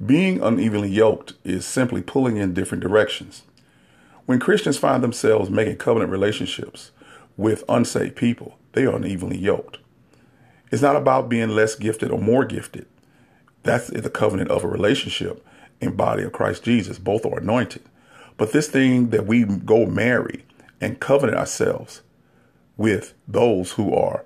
Being 0.05 0.43
unevenly 0.43 0.89
yoked 0.89 1.31
is 1.45 1.65
simply 1.65 2.01
pulling 2.01 2.35
in 2.35 2.53
different 2.53 2.83
directions. 2.83 3.43
When 4.25 4.41
Christians 4.41 4.77
find 4.77 5.01
themselves 5.01 5.49
making 5.49 5.77
covenant 5.77 6.11
relationships 6.11 6.91
with 7.37 7.63
unsaved 7.69 8.17
people, 8.17 8.57
they 8.73 8.85
are 8.85 8.97
unevenly 8.97 9.37
yoked. 9.37 9.77
It's 10.69 10.81
not 10.81 10.97
about 10.97 11.29
being 11.29 11.51
less 11.51 11.75
gifted 11.75 12.11
or 12.11 12.19
more 12.19 12.43
gifted. 12.43 12.85
That's 13.63 13.87
the 13.87 14.09
covenant 14.09 14.51
of 14.51 14.65
a 14.65 14.67
relationship 14.67 15.41
in 15.79 15.95
body 15.95 16.23
of 16.23 16.33
Christ 16.33 16.63
Jesus. 16.63 16.99
Both 16.99 17.25
are 17.25 17.39
anointed. 17.39 17.83
But 18.35 18.51
this 18.51 18.67
thing 18.67 19.11
that 19.11 19.25
we 19.25 19.45
go 19.45 19.85
marry 19.85 20.43
and 20.81 20.99
covenant 20.99 21.37
ourselves 21.37 22.01
with 22.77 23.13
those 23.27 23.73
who 23.73 23.93
are 23.93 24.25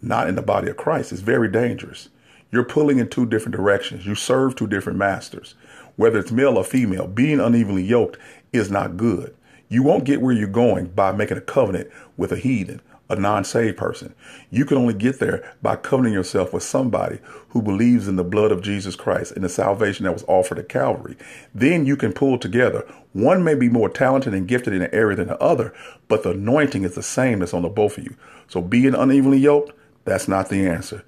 not 0.00 0.28
in 0.28 0.34
the 0.34 0.42
body 0.42 0.68
of 0.68 0.76
Christ 0.76 1.12
is 1.12 1.20
very 1.20 1.48
dangerous. 1.48 2.08
You're 2.50 2.64
pulling 2.64 2.98
in 2.98 3.08
two 3.08 3.26
different 3.26 3.56
directions. 3.56 4.06
You 4.06 4.14
serve 4.14 4.54
two 4.54 4.66
different 4.66 4.98
masters. 4.98 5.54
Whether 5.96 6.18
it's 6.18 6.32
male 6.32 6.56
or 6.56 6.64
female, 6.64 7.06
being 7.06 7.40
unevenly 7.40 7.82
yoked 7.82 8.16
is 8.52 8.70
not 8.70 8.96
good. 8.96 9.34
You 9.68 9.82
won't 9.82 10.04
get 10.04 10.22
where 10.22 10.32
you're 10.32 10.48
going 10.48 10.86
by 10.86 11.12
making 11.12 11.36
a 11.36 11.42
covenant 11.42 11.90
with 12.16 12.32
a 12.32 12.36
heathen, 12.36 12.80
a 13.08 13.16
non 13.16 13.44
saved 13.44 13.76
person. 13.76 14.14
You 14.50 14.64
can 14.64 14.76
only 14.76 14.94
get 14.94 15.18
there 15.18 15.54
by 15.62 15.76
covenanting 15.76 16.14
yourself 16.14 16.52
with 16.52 16.62
somebody 16.62 17.18
who 17.50 17.62
believes 17.62 18.08
in 18.08 18.16
the 18.16 18.24
blood 18.24 18.52
of 18.52 18.62
Jesus 18.62 18.96
Christ 18.96 19.32
and 19.32 19.44
the 19.44 19.48
salvation 19.48 20.04
that 20.04 20.12
was 20.12 20.24
offered 20.28 20.58
at 20.58 20.68
Calvary. 20.68 21.16
Then 21.54 21.86
you 21.86 21.96
can 21.96 22.12
pull 22.12 22.38
together. 22.38 22.86
One 23.12 23.42
may 23.42 23.54
be 23.54 23.68
more 23.68 23.88
talented 23.88 24.34
and 24.34 24.46
gifted 24.46 24.74
in 24.74 24.82
an 24.82 24.94
area 24.94 25.16
than 25.16 25.28
the 25.28 25.42
other, 25.42 25.74
but 26.08 26.22
the 26.22 26.30
anointing 26.30 26.84
is 26.84 26.94
the 26.94 27.02
same 27.02 27.38
that's 27.38 27.54
on 27.54 27.62
the 27.62 27.68
both 27.68 27.98
of 27.98 28.04
you. 28.04 28.16
So 28.48 28.60
being 28.60 28.94
unevenly 28.94 29.38
yoked, 29.38 29.72
that's 30.04 30.28
not 30.28 30.48
the 30.48 30.66
answer. 30.66 31.04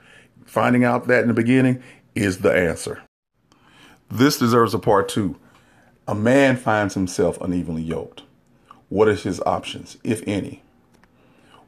Finding 0.46 0.84
out 0.84 1.06
that 1.06 1.22
in 1.22 1.28
the 1.28 1.34
beginning 1.34 1.82
is 2.14 2.38
the 2.38 2.52
answer. 2.52 3.02
This 4.10 4.38
deserves 4.38 4.74
a 4.74 4.78
part 4.78 5.08
two. 5.08 5.36
A 6.08 6.14
man 6.14 6.56
finds 6.56 6.94
himself 6.94 7.40
unevenly 7.40 7.82
yoked. 7.82 8.22
What 8.88 9.08
is 9.08 9.22
his 9.22 9.40
options, 9.42 9.96
if 10.02 10.26
any? 10.26 10.62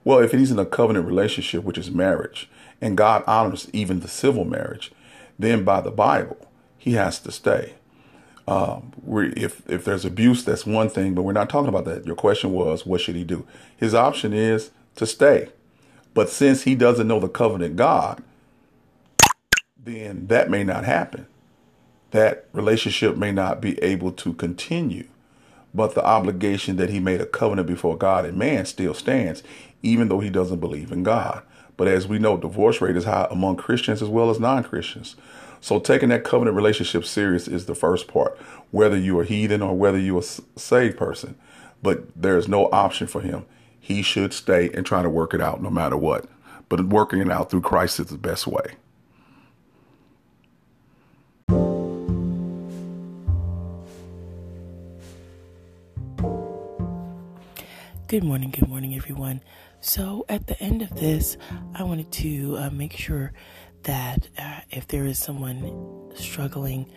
Well, 0.05 0.19
if 0.19 0.33
he's 0.33 0.51
in 0.51 0.59
a 0.59 0.67
covenant 0.67 1.07
relationship, 1.07 1.65
which 1.65 1.79
is 1.79 1.91
marriage, 1.91 2.49
and 2.81 2.97
God 2.97 3.23
honors 3.27 3.69
even 3.73 4.01
the 4.01 4.09
civil 4.09 4.45
marriage, 4.45 4.93
then 5.39 5.65
by 5.65 5.81
the 5.81 5.91
Bible, 5.91 6.49
he 6.77 6.93
has 6.95 7.21
to 7.21 7.33
stay. 7.33 7.75
Um, 8.49 8.93
if 9.37 9.63
if 9.71 9.85
there's 9.85 10.05
abuse, 10.05 10.45
that's 10.45 10.67
one 10.67 10.89
thing, 10.89 11.15
but 11.15 11.23
we're 11.23 11.33
not 11.33 11.49
talking 11.49 11.69
about 11.69 11.85
that. 11.85 12.07
Your 12.07 12.17
question 12.17 12.53
was, 12.53 12.85
what 12.85 13.01
should 13.01 13.15
he 13.15 13.23
do? 13.23 13.47
His 13.77 13.95
option 13.95 14.33
is 14.33 14.71
to 14.97 15.07
stay, 15.07 15.51
but 16.13 16.29
since 16.29 16.63
he 16.63 16.75
doesn't 16.75 17.07
know 17.07 17.21
the 17.21 17.29
covenant 17.29 17.77
God, 17.77 18.23
then 19.77 20.27
that 20.27 20.51
may 20.51 20.65
not 20.65 20.85
happen. 20.85 21.27
That 22.11 22.47
relationship 22.53 23.17
may 23.17 23.31
not 23.31 23.61
be 23.61 23.81
able 23.83 24.11
to 24.13 24.35
continue 24.35 25.07
but 25.75 25.95
the 25.95 26.05
obligation 26.05 26.77
that 26.77 26.91
he 26.91 27.01
made 27.01 27.21
a 27.21 27.27
covenant 27.27 27.67
before 27.67 27.97
God 27.97 28.25
and 28.25 28.37
man 28.37 28.67
still 28.67 28.95
stands, 28.95 29.43
even 29.83 30.09
though 30.09 30.21
he 30.21 30.31
doesn't 30.31 30.61
believe 30.61 30.93
in 30.93 31.03
God. 31.03 31.43
But 31.77 31.89
as 31.89 32.07
we 32.07 32.19
know, 32.19 32.37
divorce 32.37 32.81
rate 32.81 32.97
is 32.97 33.05
high 33.05 33.27
among 33.31 33.57
Christians 33.57 34.03
as 34.03 34.09
well 34.09 34.31
as 34.31 34.39
non 34.39 34.63
Christians. 34.63 35.17
So 35.61 35.79
taking 35.79 36.09
that 36.09 36.25
covenant 36.25 36.57
relationship 36.57 37.05
serious 37.05 37.47
is 37.47 37.67
the 37.67 37.75
first 37.75 38.09
part, 38.09 38.37
whether 38.71 38.97
you're 38.97 39.23
a 39.23 39.27
heathen 39.27 39.63
or 39.63 39.77
whether 39.77 39.99
you're 39.99 40.21
a 40.21 40.59
saved 40.59 40.97
person. 40.97 41.37
But 41.83 42.05
there's 42.21 42.49
no 42.49 42.69
option 42.73 43.07
for 43.07 43.21
him. 43.21 43.47
He 43.79 44.03
should 44.03 44.33
stay 44.33 44.71
and 44.75 44.87
try 44.87 45.03
to 45.03 45.11
work 45.11 45.35
it 45.35 45.41
out 45.41 45.63
no 45.63 45.71
matter 45.71 45.97
what. 45.97 46.27
But 46.69 46.87
working 46.87 47.21
it 47.21 47.31
out 47.31 47.51
through 47.51 47.63
Christ 47.63 48.01
is 48.01 48.07
the 48.07 48.19
best 48.19 48.47
way. 48.47 48.77
Good 58.09 58.25
morning, 58.25 58.51
good 58.51 58.69
morning, 58.69 58.95
everyone. 58.95 59.41
So, 59.85 60.25
at 60.29 60.47
the 60.47 60.59
end 60.63 60.81
of 60.83 60.95
this, 60.95 61.37
I 61.75 61.83
wanted 61.83 62.13
to 62.13 62.57
uh, 62.57 62.71
make 62.71 62.97
sure 62.97 63.33
that 63.83 64.29
uh, 64.39 64.61
if 64.71 64.87
there 64.87 65.05
is 65.07 65.19
someone 65.19 66.13
struggling 66.15 66.89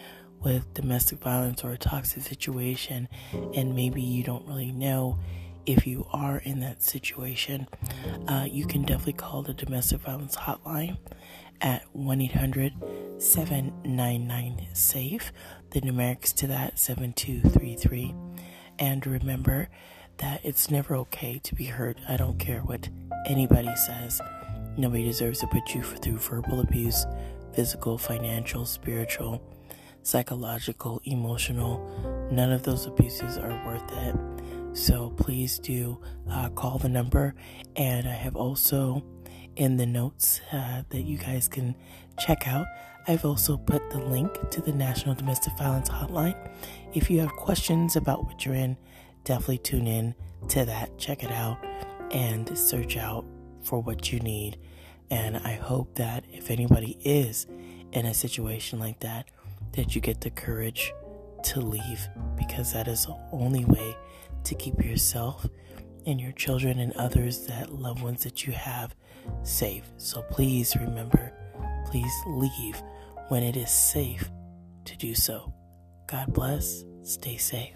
with 0.43 0.71
domestic 0.75 1.17
violence 1.17 1.63
or 1.63 1.71
a 1.71 1.79
toxic 1.79 2.21
situation, 2.21 3.09
and 3.55 3.73
maybe 3.73 4.03
you 4.03 4.23
don't 4.23 4.47
really 4.47 4.71
know 4.71 5.17
if 5.65 5.87
you 5.87 6.05
are 6.13 6.37
in 6.37 6.59
that 6.59 6.83
situation, 6.83 7.67
uh, 8.27 8.45
you 8.47 8.67
can 8.67 8.83
definitely 8.83 9.13
call 9.13 9.41
the 9.41 9.55
domestic 9.55 10.01
violence 10.01 10.35
hotline 10.35 10.99
at 11.61 11.81
1 11.93 12.21
800 12.21 12.73
799 13.17 14.67
SAFE. 14.73 15.31
The 15.71 15.81
numerics 15.81 16.35
to 16.35 16.45
that 16.47 16.77
7233. 16.77 18.13
And 18.77 19.07
remember, 19.07 19.69
that 20.17 20.41
it's 20.43 20.69
never 20.69 20.95
okay 20.95 21.39
to 21.43 21.55
be 21.55 21.65
hurt. 21.65 21.97
I 22.07 22.17
don't 22.17 22.39
care 22.39 22.61
what 22.61 22.89
anybody 23.25 23.75
says. 23.75 24.21
Nobody 24.77 25.03
deserves 25.03 25.39
to 25.39 25.47
put 25.47 25.73
you 25.73 25.83
through 25.83 26.17
verbal 26.17 26.59
abuse, 26.59 27.05
physical, 27.53 27.97
financial, 27.97 28.65
spiritual, 28.65 29.41
psychological, 30.03 31.01
emotional. 31.05 32.27
None 32.31 32.51
of 32.51 32.63
those 32.63 32.85
abuses 32.85 33.37
are 33.37 33.65
worth 33.65 33.91
it. 33.91 34.15
So 34.77 35.11
please 35.11 35.57
do 35.59 35.99
uh, 36.29 36.49
call 36.49 36.77
the 36.77 36.89
number. 36.89 37.33
And 37.75 38.07
I 38.07 38.13
have 38.13 38.35
also 38.35 39.03
in 39.55 39.77
the 39.77 39.85
notes 39.85 40.41
uh, 40.51 40.83
that 40.89 41.01
you 41.01 41.17
guys 41.17 41.47
can 41.47 41.75
check 42.19 42.47
out. 42.47 42.67
I've 43.07 43.23
also 43.23 43.55
put 43.55 43.89
the 43.91 43.99
link 43.99 44.49
to 44.49 44.61
the 44.61 44.73
National 44.73 45.15
Domestic 45.15 45.57
Violence 45.57 45.89
Hotline. 45.89 46.35
If 46.93 47.09
you 47.09 47.19
have 47.19 47.31
questions 47.33 47.95
about 47.95 48.25
what 48.25 48.45
you're 48.45 48.55
in, 48.55 48.77
definitely 49.25 49.57
tune 49.57 49.87
in 49.87 50.15
to 50.49 50.63
that, 50.65 50.97
check 50.97 51.23
it 51.23 51.31
out, 51.31 51.57
and 52.11 52.57
search 52.57 52.95
out 52.95 53.25
for 53.63 53.81
what 53.81 54.11
you 54.11 54.19
need. 54.19 54.57
And 55.09 55.37
I 55.37 55.53
hope 55.53 55.95
that 55.95 56.23
if 56.31 56.49
anybody 56.49 56.97
is 57.03 57.47
in 57.91 58.05
a 58.05 58.13
situation 58.13 58.79
like 58.79 58.99
that, 59.01 59.27
that 59.73 59.93
you 59.93 60.01
get 60.01 60.21
the 60.21 60.29
courage 60.29 60.93
to 61.43 61.59
leave 61.59 62.07
because 62.37 62.73
that 62.73 62.87
is 62.87 63.05
the 63.05 63.17
only 63.31 63.65
way 63.65 63.95
to 64.45 64.55
keep 64.55 64.83
yourself 64.83 65.45
and 66.05 66.21
your 66.21 66.31
children 66.31 66.79
and 66.79 66.93
others 66.93 67.47
that 67.47 67.73
loved 67.73 68.01
ones 68.01 68.23
that 68.23 68.45
you 68.45 68.53
have 68.53 68.95
safe. 69.43 69.83
So 69.97 70.21
please 70.23 70.75
remember, 70.75 71.33
please 71.87 72.13
leave 72.27 72.81
when 73.29 73.43
it 73.43 73.57
is 73.57 73.71
safe 73.71 74.29
to 74.85 74.97
do 74.97 75.15
so. 75.15 75.51
God 76.07 76.33
bless. 76.33 76.83
Stay 77.03 77.37
safe. 77.37 77.75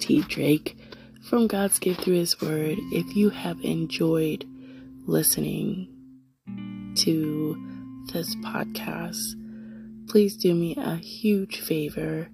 T. 0.00 0.22
Drake 0.22 0.76
from 1.28 1.46
God's 1.46 1.78
Gift 1.78 2.00
Through 2.00 2.14
His 2.14 2.40
Word. 2.40 2.78
If 2.90 3.14
you 3.14 3.30
have 3.30 3.60
enjoyed 3.62 4.46
listening 5.06 5.88
to 6.96 7.56
this 8.12 8.34
podcast, 8.36 9.34
please 10.08 10.36
do 10.36 10.54
me 10.54 10.74
a 10.76 10.96
huge 10.96 11.60
favor. 11.60 12.28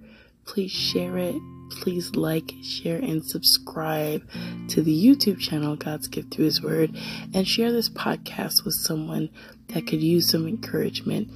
Please 0.46 0.70
share 0.70 1.18
it. 1.18 1.35
Please 1.72 2.14
like, 2.14 2.52
share, 2.62 2.98
and 2.98 3.24
subscribe 3.24 4.22
to 4.68 4.81
the 4.83 5.05
YouTube 5.05 5.40
channel 5.40 5.74
God's 5.74 6.07
Gift 6.07 6.33
Through 6.33 6.44
His 6.44 6.62
Word 6.62 6.96
and 7.35 7.46
share 7.46 7.72
this 7.72 7.88
podcast 7.88 8.64
with 8.64 8.74
someone 8.74 9.29
that 9.68 9.88
could 9.88 10.00
use 10.00 10.31
some 10.31 10.46
encouragement 10.46 11.29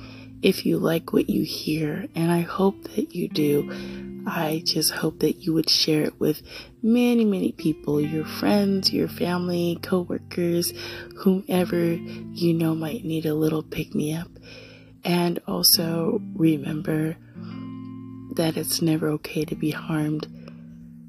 if 0.43 0.65
you 0.65 0.79
like 0.79 1.13
what 1.13 1.29
you 1.29 1.45
hear, 1.45 2.07
and 2.15 2.31
I 2.31 2.41
hope 2.41 2.85
that 2.95 3.15
you 3.15 3.29
do, 3.29 3.71
I 4.27 4.63
just 4.65 4.93
hope 4.93 5.21
that 5.21 5.45
you 5.45 5.55
would 5.55 5.71
share 5.71 6.03
it 6.03 6.21
with 6.21 6.43
many, 6.83 7.25
many 7.25 7.53
people 7.53 8.01
your 8.01 8.25
friends, 8.25 8.93
your 8.93 9.09
family, 9.09 9.79
coworkers, 9.83 10.73
whomever 11.17 11.95
you 11.95 12.55
know 12.55 12.75
might 12.75 13.05
need 13.05 13.27
a 13.27 13.35
little 13.35 13.63
pick 13.63 13.95
me 13.95 14.15
up. 14.15 14.29
And 15.05 15.41
also 15.47 16.21
remember 16.35 17.17
that 18.37 18.57
it's 18.57 18.83
never 18.83 19.09
okay 19.09 19.45
to 19.45 19.55
be 19.55 19.71
harmed. 19.71 20.27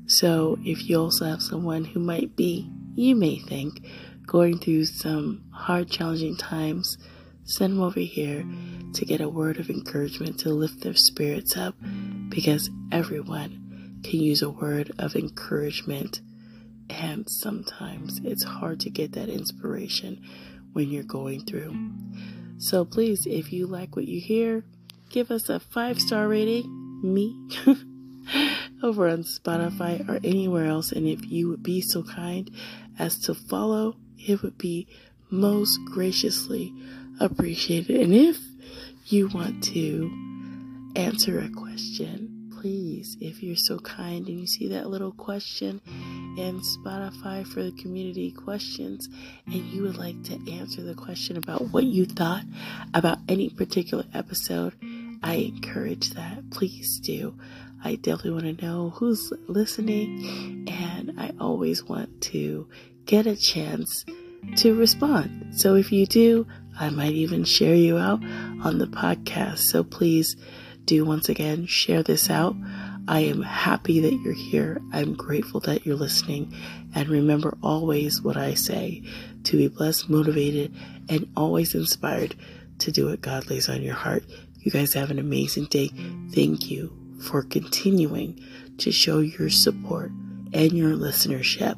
So 0.08 0.58
if 0.64 0.90
you 0.90 1.00
also 1.00 1.26
have 1.26 1.42
someone 1.42 1.86
who 1.86 2.00
might 2.00 2.36
be, 2.36 2.70
you 2.96 3.16
may 3.16 3.38
think, 3.40 3.86
going 4.26 4.60
through 4.60 4.86
some 4.86 5.44
hard, 5.52 5.90
challenging 5.90 6.38
times, 6.38 6.98
send 7.44 7.74
them 7.74 7.82
over 7.82 8.00
here 8.00 8.46
to 8.94 9.06
get 9.06 9.22
a 9.22 9.30
word 9.30 9.58
of 9.58 9.70
encouragement 9.70 10.40
to 10.40 10.50
lift 10.50 10.82
their 10.82 10.94
spirits 10.94 11.58
up 11.58 11.76
because 12.32 12.72
everyone 12.92 14.00
can 14.04 14.20
use 14.20 14.42
a 14.42 14.50
word 14.50 14.92
of 14.98 15.16
encouragement. 15.16 16.22
And 16.90 17.30
sometimes 17.30 18.20
it's 18.24 18.44
hard 18.44 18.80
to 18.82 18.90
get 18.90 19.12
that 19.14 19.30
inspiration 19.30 20.22
when 20.74 20.90
you're 20.90 21.04
going 21.04 21.46
through. 21.46 21.76
So 22.58 22.86
please, 22.86 23.26
if 23.26 23.54
you 23.54 23.68
like 23.68 23.96
what 23.96 24.08
you 24.08 24.20
hear, 24.20 24.64
give 25.10 25.30
us 25.30 25.50
a 25.50 25.60
five 25.60 26.02
star 26.02 26.28
rating, 26.28 27.02
me, 27.04 27.36
over 28.84 29.08
on 29.08 29.24
Spotify 29.24 30.08
or 30.10 30.20
anywhere 30.24 30.66
else. 30.66 30.92
And 30.92 31.08
if 31.08 31.30
you 31.30 31.50
would 31.50 31.64
be 31.64 31.82
so 31.82 32.04
kind 32.04 32.50
as 32.98 33.20
to 33.20 33.34
follow, 33.34 33.98
it 34.18 34.42
would 34.42 34.58
be 34.58 34.88
most 35.30 35.80
graciously 35.86 36.74
appreciated. 37.20 38.02
And 38.02 38.14
if 38.14 38.38
you 39.06 39.28
want 39.28 39.64
to 39.66 40.31
answer 40.96 41.40
a 41.40 41.50
question, 41.50 42.50
please, 42.60 43.18
if 43.20 43.42
you're 43.42 43.56
so 43.56 43.80
kind 43.80 44.28
and 44.28 44.40
you 44.40 44.46
see 44.46 44.68
that 44.68 44.90
little 44.90 45.12
question 45.12 45.82
in 46.38 46.62
Spotify 46.62 47.46
for 47.46 47.64
the 47.64 47.72
community 47.72 48.32
questions, 48.32 49.10
and 49.48 49.56
you 49.56 49.82
would 49.84 49.98
like 49.98 50.22
to 50.24 50.40
answer 50.52 50.82
the 50.82 50.94
question 50.94 51.38
about 51.38 51.70
what 51.72 51.86
you 51.86 52.06
thought 52.06 52.44
about 52.94 53.18
any 53.28 53.50
particular 53.50 54.06
episode, 54.14 54.74
I 55.24 55.36
encourage 55.36 56.12
that. 56.12 56.50
Please 56.52 57.00
do. 57.00 57.36
I 57.84 57.96
definitely 57.96 58.32
want 58.32 58.60
to 58.60 58.66
know 58.66 58.92
who's 58.92 59.34
listening, 59.48 60.68
and 60.70 61.20
I 61.20 61.32
always 61.40 61.84
want 61.84 62.22
to 62.22 62.68
get 63.06 63.26
a 63.26 63.36
chance 63.36 64.06
to 64.58 64.76
respond. 64.76 65.56
So 65.56 65.76
if 65.76 65.92
you 65.92 66.06
do, 66.06 66.46
I 66.80 66.90
might 66.90 67.14
even 67.14 67.44
share 67.44 67.76
you 67.76 67.98
out 67.98 68.24
on 68.24 68.78
the 68.78 68.88
podcast. 68.88 69.60
So 69.60 69.84
please 69.84 70.36
do 70.86 71.06
once 71.06 71.30
again 71.30 71.66
share 71.66 72.04
this 72.04 72.30
out. 72.30 72.56
I 73.08 73.22
am 73.22 73.42
happy 73.42 74.00
that 74.00 74.14
you're 74.24 74.34
here. 74.34 74.82
I'm 74.94 75.14
grateful 75.14 75.60
that 75.62 75.86
you're 75.86 75.96
listening. 75.96 76.54
And 76.94 77.10
remember 77.10 77.58
always 77.64 78.22
what 78.22 78.38
I 78.38 78.54
say 78.54 79.04
to 79.46 79.58
be 79.58 79.68
blessed, 79.68 80.10
motivated, 80.10 80.76
and 81.10 81.28
always 81.36 81.74
inspired 81.74 82.36
to 82.80 82.92
do 82.92 83.08
what 83.08 83.22
God 83.22 83.50
lays 83.50 83.70
on 83.70 83.82
your 83.82 83.96
heart. 83.96 84.24
You 84.60 84.72
guys 84.72 84.94
have 84.94 85.12
an 85.12 85.20
amazing 85.20 85.66
day. 85.66 85.90
Thank 86.34 86.70
you 86.70 86.96
for 87.22 87.44
continuing 87.44 88.40
to 88.78 88.92
show 88.92 89.20
your 89.20 89.50
support 89.50 90.12
and 90.54 90.72
your 90.72 90.92
listenership 90.92 91.76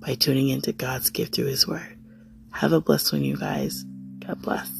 by 0.00 0.14
tuning 0.14 0.48
into 0.48 0.72
God's 0.72 1.10
gift 1.10 1.34
through 1.34 1.46
His 1.46 1.66
Word. 1.66 1.98
Have 2.52 2.72
a 2.72 2.80
blessed 2.80 3.12
one, 3.12 3.22
you 3.22 3.36
guys. 3.36 3.84
God 4.26 4.42
bless. 4.42 4.79